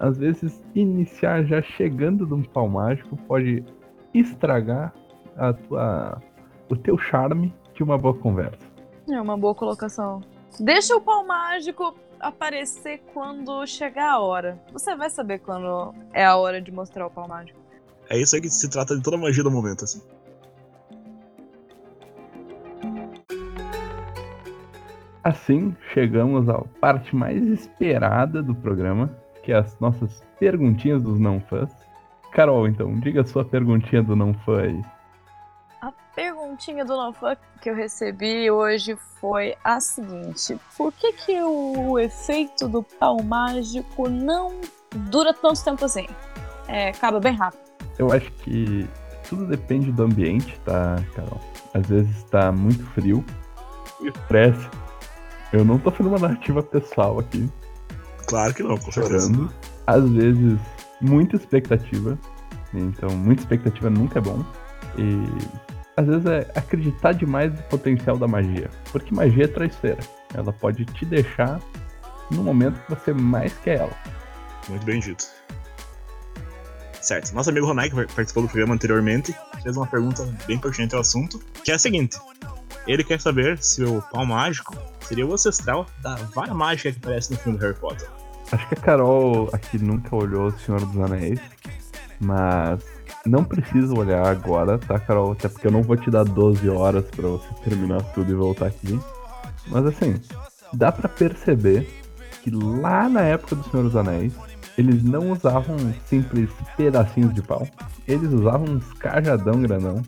às 0.00 0.18
vezes 0.18 0.64
iniciar 0.74 1.44
já 1.44 1.62
chegando 1.62 2.26
num 2.26 2.42
pau 2.42 2.68
mágico 2.68 3.16
pode 3.28 3.64
estragar 4.12 4.92
a 5.36 5.52
tua, 5.52 6.20
o 6.68 6.74
teu 6.74 6.98
charme 6.98 7.54
de 7.74 7.82
uma 7.84 7.96
boa 7.96 8.14
conversa. 8.14 8.66
É 9.08 9.20
uma 9.20 9.36
boa 9.36 9.54
colocação. 9.54 10.20
Deixa 10.58 10.96
o 10.96 11.00
pau 11.00 11.24
mágico 11.24 11.94
aparecer 12.20 13.02
quando 13.12 13.66
chegar 13.66 14.12
a 14.12 14.20
hora. 14.20 14.60
Você 14.72 14.96
vai 14.96 15.10
saber 15.10 15.38
quando 15.40 15.94
é 16.12 16.24
a 16.24 16.36
hora 16.36 16.60
de 16.60 16.70
mostrar 16.70 17.06
o 17.06 17.10
pau 17.10 17.28
mágico. 17.28 17.58
É 18.08 18.18
isso 18.18 18.36
aí 18.36 18.42
que 18.42 18.48
se 18.48 18.68
trata 18.70 18.96
de 18.96 19.02
toda 19.02 19.16
a 19.16 19.20
magia 19.20 19.42
do 19.42 19.50
momento, 19.50 19.84
assim. 19.84 20.00
Assim, 25.24 25.76
chegamos 25.92 26.48
à 26.48 26.62
parte 26.80 27.14
mais 27.16 27.44
esperada 27.46 28.40
do 28.40 28.54
programa, 28.54 29.10
que 29.42 29.50
é 29.50 29.56
as 29.56 29.76
nossas 29.80 30.22
perguntinhas 30.38 31.02
dos 31.02 31.18
não 31.18 31.40
fãs. 31.40 31.70
Carol, 32.32 32.68
então, 32.68 32.94
diga 33.00 33.22
a 33.22 33.24
sua 33.24 33.44
perguntinha 33.44 34.02
do 34.02 34.14
não 34.14 34.32
fã 34.34 34.60
aí. 34.60 34.82
A 36.56 36.58
perguntinha 36.58 36.86
do 36.86 37.12
fã 37.12 37.36
que 37.60 37.68
eu 37.68 37.74
recebi 37.74 38.50
hoje 38.50 38.96
foi 39.20 39.54
a 39.62 39.78
seguinte: 39.78 40.58
Por 40.74 40.90
que, 40.90 41.12
que 41.12 41.42
o 41.42 41.98
efeito 41.98 42.66
do 42.66 42.82
pau 42.82 43.22
mágico 43.22 44.08
não 44.08 44.58
dura 45.10 45.34
tanto 45.34 45.62
tempo 45.62 45.84
assim? 45.84 46.06
É, 46.66 46.88
acaba 46.88 47.20
bem 47.20 47.34
rápido. 47.34 47.60
Eu 47.98 48.10
acho 48.10 48.32
que 48.32 48.88
tudo 49.28 49.46
depende 49.46 49.92
do 49.92 50.04
ambiente, 50.04 50.58
tá, 50.60 50.96
Carol? 51.14 51.38
Às 51.74 51.86
vezes 51.88 52.22
tá 52.24 52.50
muito 52.50 52.86
frio, 52.92 53.22
o 54.00 54.06
estresse. 54.06 54.66
Eu 55.52 55.62
não 55.62 55.78
tô 55.78 55.90
fazendo 55.90 56.08
uma 56.16 56.26
narrativa 56.26 56.62
pessoal 56.62 57.18
aqui, 57.18 57.50
Claro 58.26 58.54
que 58.54 58.62
não, 58.62 58.78
com 58.78 58.90
certeza. 58.90 59.26
chorando. 59.26 59.52
Às 59.86 60.08
vezes, 60.08 60.58
muita 61.02 61.36
expectativa. 61.36 62.18
Então, 62.72 63.10
muita 63.10 63.42
expectativa 63.42 63.90
nunca 63.90 64.18
é 64.18 64.22
bom. 64.22 64.42
E 64.98 65.65
às 65.96 66.06
vezes 66.06 66.26
é 66.26 66.50
acreditar 66.54 67.12
demais 67.12 67.52
no 67.52 67.62
potencial 67.64 68.18
da 68.18 68.28
magia. 68.28 68.70
Porque 68.92 69.14
magia 69.14 69.44
é 69.44 69.48
traiçoeira. 69.48 70.00
Ela 70.34 70.52
pode 70.52 70.84
te 70.84 71.04
deixar 71.06 71.60
no 72.30 72.42
momento 72.42 72.80
que 72.82 72.90
você 72.90 73.12
mais 73.12 73.52
quer 73.58 73.80
ela. 73.80 73.96
Muito 74.68 74.84
bem 74.84 75.00
dito. 75.00 75.24
Certo. 77.00 77.32
Nosso 77.32 77.50
amigo 77.50 77.66
Ronai, 77.66 77.88
que 77.88 77.94
participou 77.94 78.42
do 78.42 78.48
programa 78.48 78.74
anteriormente, 78.74 79.34
fez 79.62 79.76
uma 79.76 79.86
pergunta 79.86 80.28
bem 80.46 80.58
pertinente 80.58 80.94
ao 80.94 81.00
assunto, 81.00 81.38
que 81.62 81.70
é 81.70 81.74
a 81.74 81.78
seguinte. 81.78 82.18
Ele 82.86 83.02
quer 83.02 83.20
saber 83.20 83.58
se 83.58 83.82
o 83.84 84.02
pau 84.02 84.26
mágico 84.26 84.76
seria 85.00 85.26
o 85.26 85.32
ancestral 85.32 85.86
da 86.02 86.16
vara 86.34 86.52
mágica 86.52 86.92
que 86.92 86.98
aparece 86.98 87.32
no 87.32 87.38
filme 87.38 87.58
do 87.58 87.64
Harry 87.64 87.78
Potter. 87.78 88.08
Acho 88.52 88.68
que 88.68 88.74
a 88.74 88.80
Carol 88.80 89.48
aqui 89.52 89.78
nunca 89.78 90.14
olhou 90.14 90.48
O 90.48 90.58
Senhor 90.58 90.84
dos 90.84 90.98
Anéis, 91.00 91.40
mas 92.20 92.84
não 93.26 93.44
precisa 93.44 93.92
olhar 93.94 94.26
agora, 94.26 94.78
tá, 94.78 94.98
Carol? 94.98 95.32
Até 95.32 95.48
porque 95.48 95.66
eu 95.66 95.70
não 95.72 95.82
vou 95.82 95.96
te 95.96 96.10
dar 96.10 96.24
12 96.24 96.68
horas 96.68 97.04
pra 97.10 97.28
você 97.28 97.48
terminar 97.64 98.02
tudo 98.14 98.30
e 98.30 98.34
voltar 98.34 98.66
aqui. 98.66 98.98
Mas 99.68 99.84
assim, 99.86 100.14
dá 100.72 100.92
pra 100.92 101.08
perceber 101.08 101.88
que 102.42 102.50
lá 102.50 103.08
na 103.08 103.22
época 103.22 103.56
do 103.56 103.64
Senhor 103.68 103.82
dos 103.82 103.96
Anéis, 103.96 104.32
eles 104.78 105.02
não 105.02 105.32
usavam 105.32 105.76
simples 106.06 106.48
pedacinhos 106.76 107.34
de 107.34 107.42
pau. 107.42 107.66
Eles 108.06 108.30
usavam 108.32 108.66
uns 108.76 108.92
cajadão 108.94 109.60
grandão, 109.62 110.02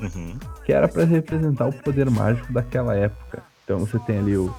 Uhum. 0.00 0.34
que 0.64 0.72
era 0.72 0.86
pra 0.88 1.04
representar 1.04 1.66
o 1.66 1.72
poder 1.72 2.08
mágico 2.10 2.52
daquela 2.52 2.94
época. 2.94 3.42
Então 3.64 3.78
você 3.80 3.98
tem 4.00 4.18
ali 4.18 4.36
o 4.36 4.54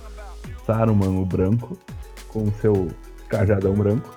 Saruman, 0.65 1.19
o 1.19 1.25
branco, 1.25 1.77
com 2.27 2.43
o 2.43 2.53
seu 2.61 2.89
cajadão 3.29 3.73
branco. 3.73 4.09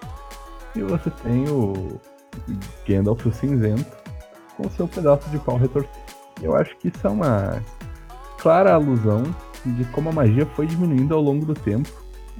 E 0.74 0.82
você 0.82 1.08
tem 1.10 1.48
o 1.48 2.00
Gandalf, 2.86 3.24
o 3.26 3.32
cinzento, 3.32 3.96
com 4.56 4.68
seu 4.70 4.86
pedaço 4.86 5.28
de 5.30 5.38
pau 5.38 5.56
retorcido. 5.56 6.04
Eu 6.42 6.56
acho 6.56 6.76
que 6.76 6.88
isso 6.88 7.06
é 7.06 7.10
uma 7.10 7.62
clara 8.38 8.74
alusão 8.74 9.22
de 9.64 9.84
como 9.86 10.10
a 10.10 10.12
magia 10.12 10.46
foi 10.54 10.66
diminuindo 10.66 11.14
ao 11.14 11.20
longo 11.20 11.46
do 11.46 11.54
tempo, 11.54 11.90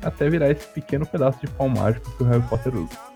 até 0.03 0.29
virar 0.29 0.51
esse 0.51 0.67
pequeno 0.69 1.07
pedaço 1.07 1.41
de 1.41 1.47
pau 1.49 1.69
mágico 1.69 2.11
que 2.11 2.23
o 2.23 2.27
Harry 2.27 2.43
Potter 2.43 2.75
usa. 2.77 3.15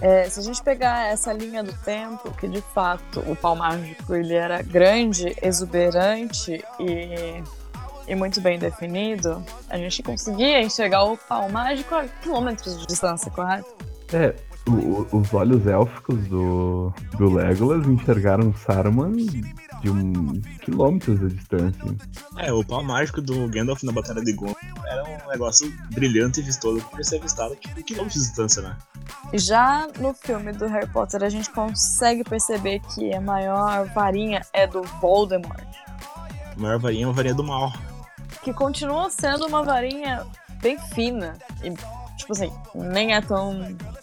É, 0.00 0.28
se 0.28 0.40
a 0.40 0.42
gente 0.42 0.62
pegar 0.62 1.12
essa 1.12 1.32
linha 1.32 1.62
do 1.62 1.72
tempo, 1.84 2.30
que 2.32 2.48
de 2.48 2.60
fato 2.60 3.20
o 3.20 3.36
pau 3.36 3.54
mágico 3.54 4.14
ele 4.14 4.34
era 4.34 4.60
grande, 4.60 5.36
exuberante 5.40 6.64
e, 6.80 7.42
e 8.08 8.14
muito 8.14 8.40
bem 8.40 8.58
definido, 8.58 9.44
a 9.70 9.76
gente 9.76 10.02
conseguia 10.02 10.60
enxergar 10.60 11.04
o 11.04 11.16
pau 11.16 11.48
mágico 11.48 11.94
a 11.94 12.04
quilômetros 12.08 12.80
de 12.80 12.86
distância, 12.86 13.30
correto? 13.30 13.72
É, 14.12 14.34
o- 14.78 15.08
os 15.12 15.32
olhos 15.34 15.66
élficos 15.66 16.26
do, 16.28 16.92
do 17.18 17.30
Legolas 17.34 17.86
enxergaram 17.86 18.54
Saruman 18.54 19.12
de 19.12 19.90
um 19.90 20.40
quilômetros 20.64 21.18
de 21.20 21.28
distância. 21.34 21.82
É, 22.38 22.52
o 22.52 22.64
pau 22.64 22.82
mágico 22.84 23.20
do 23.20 23.48
Gandalf 23.48 23.82
na 23.82 23.92
Batalha 23.92 24.22
de 24.22 24.32
Gondor 24.32 24.56
era 24.86 25.02
um 25.04 25.28
negócio 25.30 25.72
brilhante 25.92 26.40
e 26.40 26.42
vistoso 26.42 26.78
que 26.84 26.90
podia 26.90 27.04
ser 27.04 27.18
avistado 27.18 27.56
tipo, 27.56 27.78
em 27.78 27.82
quilômetros 27.82 28.20
de 28.22 28.28
distância, 28.28 28.62
né? 28.62 28.76
Já 29.34 29.88
no 29.98 30.14
filme 30.14 30.52
do 30.52 30.66
Harry 30.66 30.86
Potter, 30.88 31.22
a 31.24 31.28
gente 31.28 31.50
consegue 31.50 32.22
perceber 32.24 32.80
que 32.94 33.12
a 33.14 33.20
maior 33.20 33.86
varinha 33.94 34.42
é 34.52 34.66
do 34.66 34.82
Voldemort, 35.00 35.64
A 36.56 36.60
maior 36.60 36.78
varinha 36.78 37.04
é 37.04 37.06
uma 37.08 37.12
varinha 37.14 37.34
do 37.34 37.42
mal. 37.44 37.72
que 38.42 38.52
continua 38.52 39.08
sendo 39.10 39.46
uma 39.46 39.62
varinha 39.64 40.24
bem 40.62 40.78
fina 40.94 41.34
e, 41.62 41.70
tipo 42.16 42.32
assim, 42.32 42.52
nem 42.74 43.14
é 43.14 43.20
tão, 43.20 43.52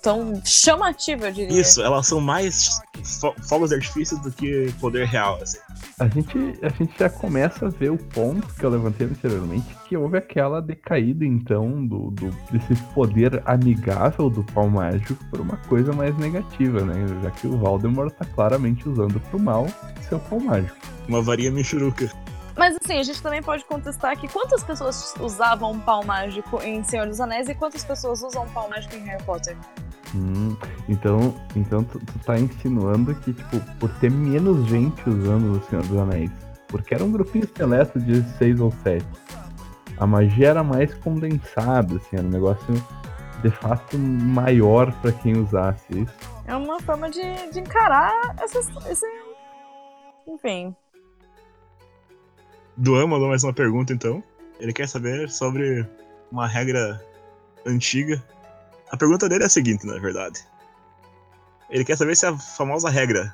tão 0.01 0.41
chamativa, 0.45 1.27
eu 1.27 1.31
diria. 1.31 1.61
Isso, 1.61 1.81
elas 1.81 2.07
são 2.07 2.19
mais 2.21 2.79
fo- 3.03 3.33
fogos 3.47 3.69
de 3.69 3.75
artifício 3.75 4.17
do 4.19 4.31
que 4.31 4.71
poder 4.79 5.05
real, 5.07 5.37
assim. 5.41 5.57
A 5.99 6.07
gente, 6.07 6.37
a 6.63 6.69
gente 6.69 6.93
já 6.97 7.09
começa 7.09 7.65
a 7.65 7.69
ver 7.69 7.91
o 7.91 7.97
ponto 7.97 8.47
que 8.55 8.63
eu 8.63 8.69
levantei 8.69 9.07
anteriormente, 9.07 9.67
que 9.87 9.97
houve 9.97 10.17
aquela 10.17 10.61
decaída, 10.61 11.25
então, 11.25 11.85
do, 11.85 12.11
do- 12.11 12.35
desse 12.51 12.75
poder 12.93 13.41
amigável 13.45 14.29
do 14.29 14.43
pau 14.43 14.69
mágico 14.69 15.23
por 15.29 15.41
uma 15.41 15.57
coisa 15.67 15.91
mais 15.93 16.17
negativa, 16.17 16.81
né? 16.81 16.93
Já 17.23 17.31
que 17.31 17.47
o 17.47 17.57
Voldemort 17.57 18.13
tá 18.13 18.25
claramente 18.25 18.87
usando 18.87 19.19
pro 19.19 19.39
mal 19.39 19.67
seu 20.07 20.19
pau 20.19 20.39
mágico. 20.39 20.75
Uma 21.07 21.21
varinha 21.21 21.51
michuruca. 21.51 22.09
Mas 22.57 22.75
assim, 22.83 22.99
a 22.99 23.03
gente 23.03 23.21
também 23.21 23.41
pode 23.41 23.63
contestar 23.63 24.17
que 24.17 24.27
quantas 24.27 24.61
pessoas 24.63 25.13
usavam 25.19 25.71
um 25.71 25.79
pau 25.79 26.03
mágico 26.03 26.61
em 26.61 26.83
Senhor 26.83 27.07
dos 27.07 27.21
Anéis 27.21 27.47
e 27.47 27.55
quantas 27.55 27.85
pessoas 27.85 28.21
usam 28.21 28.43
um 28.43 28.49
pau 28.49 28.69
mágico 28.69 28.95
em 28.95 28.99
Harry 29.05 29.23
Potter? 29.23 29.55
Hum, 30.15 30.55
então, 30.87 31.35
então 31.55 31.83
tu, 31.83 31.99
tu 31.99 32.19
tá 32.25 32.39
insinuando 32.39 33.13
que, 33.15 33.33
tipo, 33.33 33.59
por 33.79 33.89
ter 33.99 34.09
menos 34.09 34.67
gente 34.67 35.07
usando 35.07 35.51
o 35.51 35.63
Senhor 35.65 35.85
dos 35.85 35.97
Anéis, 35.97 36.31
porque 36.67 36.95
era 36.95 37.03
um 37.03 37.11
grupinho 37.11 37.47
seleto 37.55 37.99
de 37.99 38.23
seis 38.37 38.59
ou 38.59 38.71
sete, 38.83 39.05
a 39.99 40.07
magia 40.07 40.49
era 40.49 40.63
mais 40.63 40.93
condensada, 40.95 41.97
assim, 41.97 42.15
era 42.15 42.25
um 42.25 42.29
negócio 42.29 42.73
de 43.41 43.49
fato 43.49 43.97
maior 43.97 44.91
pra 45.01 45.11
quem 45.11 45.37
usasse 45.37 46.01
isso. 46.01 46.13
É 46.47 46.55
uma 46.55 46.79
forma 46.79 47.09
de, 47.09 47.21
de 47.51 47.59
encarar 47.59 48.35
essas, 48.39 48.67
esse. 48.87 49.05
Enfim. 50.27 50.75
Duan 52.75 53.07
mandou 53.07 53.27
mais 53.27 53.43
uma 53.43 53.53
pergunta, 53.53 53.93
então. 53.93 54.23
Ele 54.59 54.73
quer 54.73 54.87
saber 54.87 55.29
sobre 55.29 55.85
uma 56.31 56.47
regra 56.47 56.99
antiga. 57.65 58.23
A 58.91 58.97
pergunta 58.97 59.29
dele 59.29 59.43
é 59.43 59.47
a 59.47 59.49
seguinte, 59.49 59.85
na 59.85 59.99
verdade. 59.99 60.39
Ele 61.69 61.85
quer 61.85 61.97
saber 61.97 62.15
se 62.15 62.25
a 62.25 62.37
famosa 62.37 62.89
regra 62.89 63.33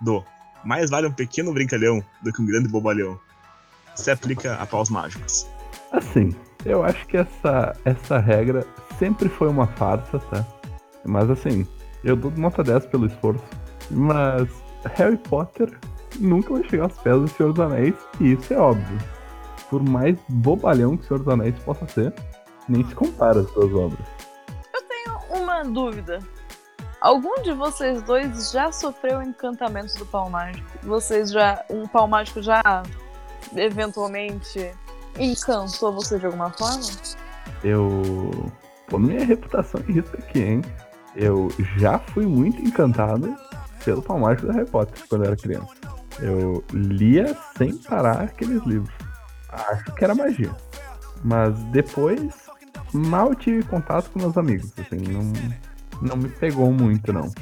do 0.00 0.24
mais 0.64 0.90
vale 0.90 1.06
um 1.06 1.12
pequeno 1.12 1.52
brincalhão 1.52 2.04
do 2.22 2.32
que 2.32 2.42
um 2.42 2.46
grande 2.46 2.68
bobalhão 2.68 3.18
se 3.94 4.10
aplica 4.10 4.54
a 4.54 4.66
paus 4.66 4.90
mágicos. 4.90 5.46
Assim, 5.92 6.34
eu 6.64 6.82
acho 6.82 7.06
que 7.06 7.16
essa, 7.16 7.76
essa 7.84 8.18
regra 8.18 8.66
sempre 8.98 9.28
foi 9.28 9.48
uma 9.48 9.66
farsa, 9.68 10.18
tá? 10.18 10.44
Mas 11.04 11.30
assim, 11.30 11.66
eu 12.02 12.16
dou 12.16 12.32
nota 12.32 12.64
10 12.64 12.86
pelo 12.86 13.06
esforço. 13.06 13.44
Mas 13.90 14.48
Harry 14.96 15.16
Potter 15.16 15.78
nunca 16.18 16.52
vai 16.52 16.68
chegar 16.68 16.84
aos 16.84 16.98
pés 16.98 17.20
do 17.20 17.28
Senhor 17.28 17.52
dos 17.52 17.64
Anéis, 17.64 17.94
e 18.20 18.32
isso 18.32 18.52
é 18.52 18.58
óbvio. 18.58 18.98
Por 19.70 19.82
mais 19.82 20.18
bobalhão 20.28 20.96
que 20.96 21.04
o 21.04 21.08
Senhor 21.08 21.18
dos 21.20 21.32
Anéis 21.32 21.58
possa 21.60 21.86
ser, 21.86 22.12
nem 22.68 22.84
se 22.84 22.94
compara 22.94 23.40
às 23.40 23.50
suas 23.50 23.72
obras. 23.72 24.06
Uma 25.56 25.64
dúvida. 25.64 26.18
Algum 27.00 27.40
de 27.40 27.52
vocês 27.52 28.02
dois 28.02 28.50
já 28.50 28.70
sofreu 28.70 29.22
encantamentos 29.22 29.94
do 29.94 30.04
pau 30.04 30.28
mágico? 30.28 30.68
Vocês 30.82 31.30
já. 31.30 31.64
Um 31.70 31.88
pau 31.88 32.06
mágico 32.06 32.42
já 32.42 32.82
eventualmente 33.56 34.74
encantou 35.18 35.94
você 35.94 36.18
de 36.18 36.26
alguma 36.26 36.50
forma? 36.50 36.82
Eu. 37.64 38.52
Pô, 38.86 38.98
minha 38.98 39.24
reputação 39.24 39.80
em 39.88 39.92
risco 39.92 40.18
aqui, 40.18 40.42
hein? 40.42 40.62
Eu 41.14 41.48
já 41.78 41.98
fui 41.98 42.26
muito 42.26 42.60
encantado 42.60 43.34
pelo 43.82 44.02
pau 44.02 44.18
mágico 44.18 44.48
do 44.48 44.52
Harry 44.52 44.68
Potter 44.68 45.02
quando 45.08 45.24
eu 45.24 45.28
era 45.28 45.36
criança. 45.36 45.74
Eu 46.20 46.62
lia 46.70 47.34
sem 47.56 47.78
parar 47.78 48.20
aqueles 48.20 48.62
livros. 48.64 48.94
Acho 49.48 49.84
que 49.94 50.04
era 50.04 50.14
magia. 50.14 50.54
Mas 51.24 51.54
depois, 51.70 52.45
mal 52.92 53.34
tive 53.34 53.62
contato 53.64 54.10
com 54.10 54.18
meus 54.18 54.36
amigos. 54.36 54.72
Assim, 54.78 54.96
não, 54.96 55.32
não 56.02 56.16
me 56.16 56.28
pegou 56.28 56.72
muito, 56.72 57.12
não. 57.12 57.32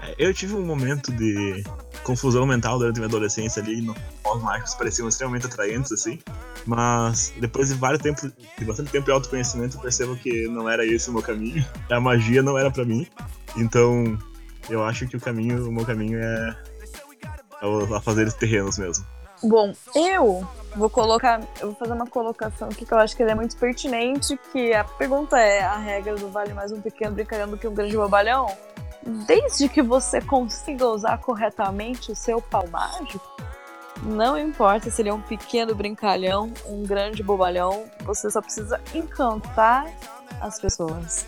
É, 0.00 0.14
Eu 0.18 0.34
tive 0.34 0.54
um 0.54 0.64
momento 0.64 1.12
de 1.12 1.64
confusão 2.02 2.46
mental 2.46 2.78
durante 2.78 2.96
a 2.96 3.00
minha 3.00 3.08
adolescência 3.08 3.62
ali, 3.62 3.84
paus 4.22 4.42
mágicos 4.42 4.74
pareciam 4.74 5.08
extremamente 5.08 5.46
atraentes, 5.46 5.90
assim. 5.90 6.18
Mas 6.66 7.32
depois 7.40 7.68
de 7.68 7.74
vários 7.74 8.02
tempos, 8.02 8.30
de 8.58 8.64
bastante 8.64 8.90
tempo 8.90 9.06
de 9.06 9.12
autoconhecimento, 9.12 9.76
eu 9.76 9.80
percebo 9.80 10.16
que 10.16 10.46
não 10.48 10.68
era 10.68 10.84
esse 10.84 11.10
o 11.10 11.12
meu 11.12 11.22
caminho. 11.22 11.64
A 11.90 12.00
magia 12.00 12.42
não 12.42 12.58
era 12.58 12.70
pra 12.70 12.84
mim. 12.84 13.06
Então, 13.56 14.18
eu 14.68 14.84
acho 14.84 15.06
que 15.06 15.16
o 15.16 15.20
caminho, 15.20 15.68
o 15.68 15.72
meu 15.72 15.84
caminho 15.84 16.18
é, 16.18 16.56
é 17.62 17.66
o 17.66 17.94
afazeres 17.94 18.34
terrenos 18.34 18.78
mesmo. 18.78 19.04
Bom, 19.44 19.74
eu 19.94 20.46
vou 20.74 20.88
colocar. 20.88 21.40
Eu 21.60 21.68
vou 21.68 21.74
fazer 21.74 21.92
uma 21.92 22.06
colocação 22.06 22.68
aqui 22.68 22.86
que 22.86 22.92
eu 22.92 22.98
acho 22.98 23.14
que 23.14 23.22
é 23.22 23.34
muito 23.34 23.54
pertinente, 23.56 24.38
que 24.50 24.72
a 24.72 24.84
pergunta 24.84 25.38
é 25.38 25.62
a 25.62 25.76
regra 25.76 26.16
do 26.16 26.30
vale 26.30 26.54
mais 26.54 26.72
um 26.72 26.80
pequeno 26.80 27.14
brincalhão 27.14 27.48
do 27.48 27.58
que 27.58 27.68
um 27.68 27.74
grande 27.74 27.94
bobalhão? 27.94 28.46
Desde 29.26 29.68
que 29.68 29.82
você 29.82 30.18
consiga 30.22 30.88
usar 30.88 31.18
corretamente 31.18 32.10
o 32.10 32.16
seu 32.16 32.40
pau 32.40 32.66
mágico, 32.68 33.22
não 34.02 34.38
importa 34.38 34.90
se 34.90 35.02
ele 35.02 35.10
é 35.10 35.14
um 35.14 35.20
pequeno 35.20 35.74
brincalhão, 35.74 36.50
um 36.66 36.82
grande 36.82 37.22
bobalhão, 37.22 37.84
você 38.02 38.30
só 38.30 38.40
precisa 38.40 38.80
encantar 38.94 39.86
as 40.40 40.58
pessoas. 40.58 41.26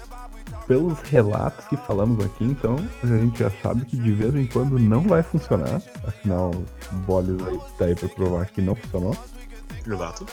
Pelos 0.67 1.01
relatos 1.03 1.65
que 1.67 1.77
falamos 1.77 2.25
aqui, 2.25 2.45
então, 2.45 2.77
a 3.03 3.07
gente 3.07 3.39
já 3.39 3.51
sabe 3.63 3.85
que 3.85 3.97
de 3.97 4.13
vez 4.13 4.35
em 4.35 4.47
quando 4.47 4.79
não 4.79 5.03
vai 5.03 5.23
funcionar. 5.23 5.81
Afinal, 6.07 6.51
aí 7.47 7.61
tá 7.79 7.85
aí 7.85 7.95
pra 7.95 8.09
provar 8.09 8.47
que 8.47 8.61
não 8.61 8.75
funcionou. 8.75 9.17
Exato. 9.87 10.27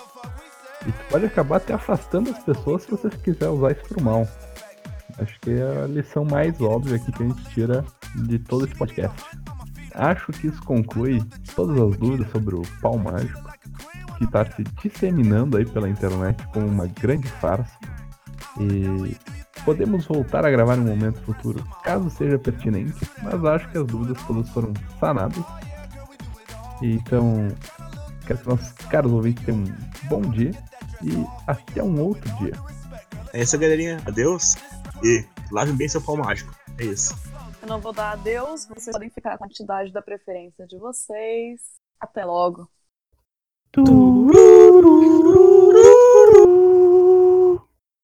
E 0.87 0.91
tu 0.91 1.05
pode 1.09 1.25
acabar 1.25 1.57
até 1.57 1.73
afastando 1.73 2.31
as 2.31 2.39
pessoas 2.43 2.83
se 2.83 2.91
você 2.91 3.09
quiser 3.09 3.49
usar 3.49 3.71
isso 3.73 3.83
pro 3.87 4.03
mal. 4.03 4.27
Acho 5.19 5.39
que 5.39 5.51
é 5.51 5.83
a 5.83 5.87
lição 5.87 6.25
mais 6.25 6.59
óbvia 6.59 6.95
aqui 6.95 7.11
que 7.11 7.23
a 7.23 7.27
gente 7.27 7.43
tira 7.51 7.85
de 8.15 8.39
todo 8.39 8.65
esse 8.65 8.75
podcast. 8.75 9.23
Acho 9.93 10.31
que 10.31 10.47
isso 10.47 10.61
conclui 10.63 11.23
todas 11.55 11.79
as 11.79 11.97
dúvidas 11.97 12.31
sobre 12.31 12.55
o 12.55 12.63
pau 12.81 12.97
mágico, 12.97 13.39
que 14.17 14.23
está 14.23 14.43
se 14.51 14.63
disseminando 14.81 15.57
aí 15.57 15.65
pela 15.65 15.87
internet 15.87 16.43
como 16.47 16.65
uma 16.65 16.87
grande 16.87 17.27
farsa. 17.27 17.77
E 18.59 19.15
podemos 19.65 20.05
voltar 20.05 20.45
a 20.45 20.51
gravar 20.51 20.77
em 20.77 20.81
um 20.81 20.87
momento 20.87 21.21
futuro, 21.21 21.63
caso 21.83 22.09
seja 22.09 22.37
pertinente, 22.37 23.09
mas 23.21 23.43
acho 23.45 23.69
que 23.69 23.77
as 23.77 23.85
dúvidas 23.85 24.21
todas 24.25 24.49
foram 24.49 24.73
sanadas. 24.99 25.43
Então, 26.81 27.47
Quero 28.25 28.39
que 28.39 28.47
nossos 28.47 28.71
caros 28.87 29.11
ouvintes 29.11 29.45
tenham 29.45 29.63
um 29.63 30.07
bom 30.07 30.21
dia 30.21 30.51
e 31.03 31.11
até 31.45 31.83
um 31.83 32.01
outro 32.01 32.33
dia. 32.37 32.53
É 33.33 33.41
isso, 33.41 33.57
galerinha. 33.59 34.01
Adeus. 34.05 34.55
E 35.03 35.25
lavem 35.51 35.75
bem 35.75 35.89
seu 35.89 36.01
pau 36.01 36.15
mágico. 36.15 36.55
É 36.79 36.85
isso. 36.85 37.13
Eu 37.61 37.67
não 37.67 37.79
vou 37.79 37.91
dar 37.93 38.13
adeus, 38.13 38.65
vocês 38.65 38.93
podem 38.93 39.09
ficar 39.09 39.37
com 39.37 39.43
a 39.43 39.47
quantidade 39.47 39.91
da 39.91 40.01
preferência 40.01 40.65
de 40.65 40.77
vocês. 40.77 41.61
Até 41.99 42.23
logo. 42.23 42.69
Turu! 43.71 45.62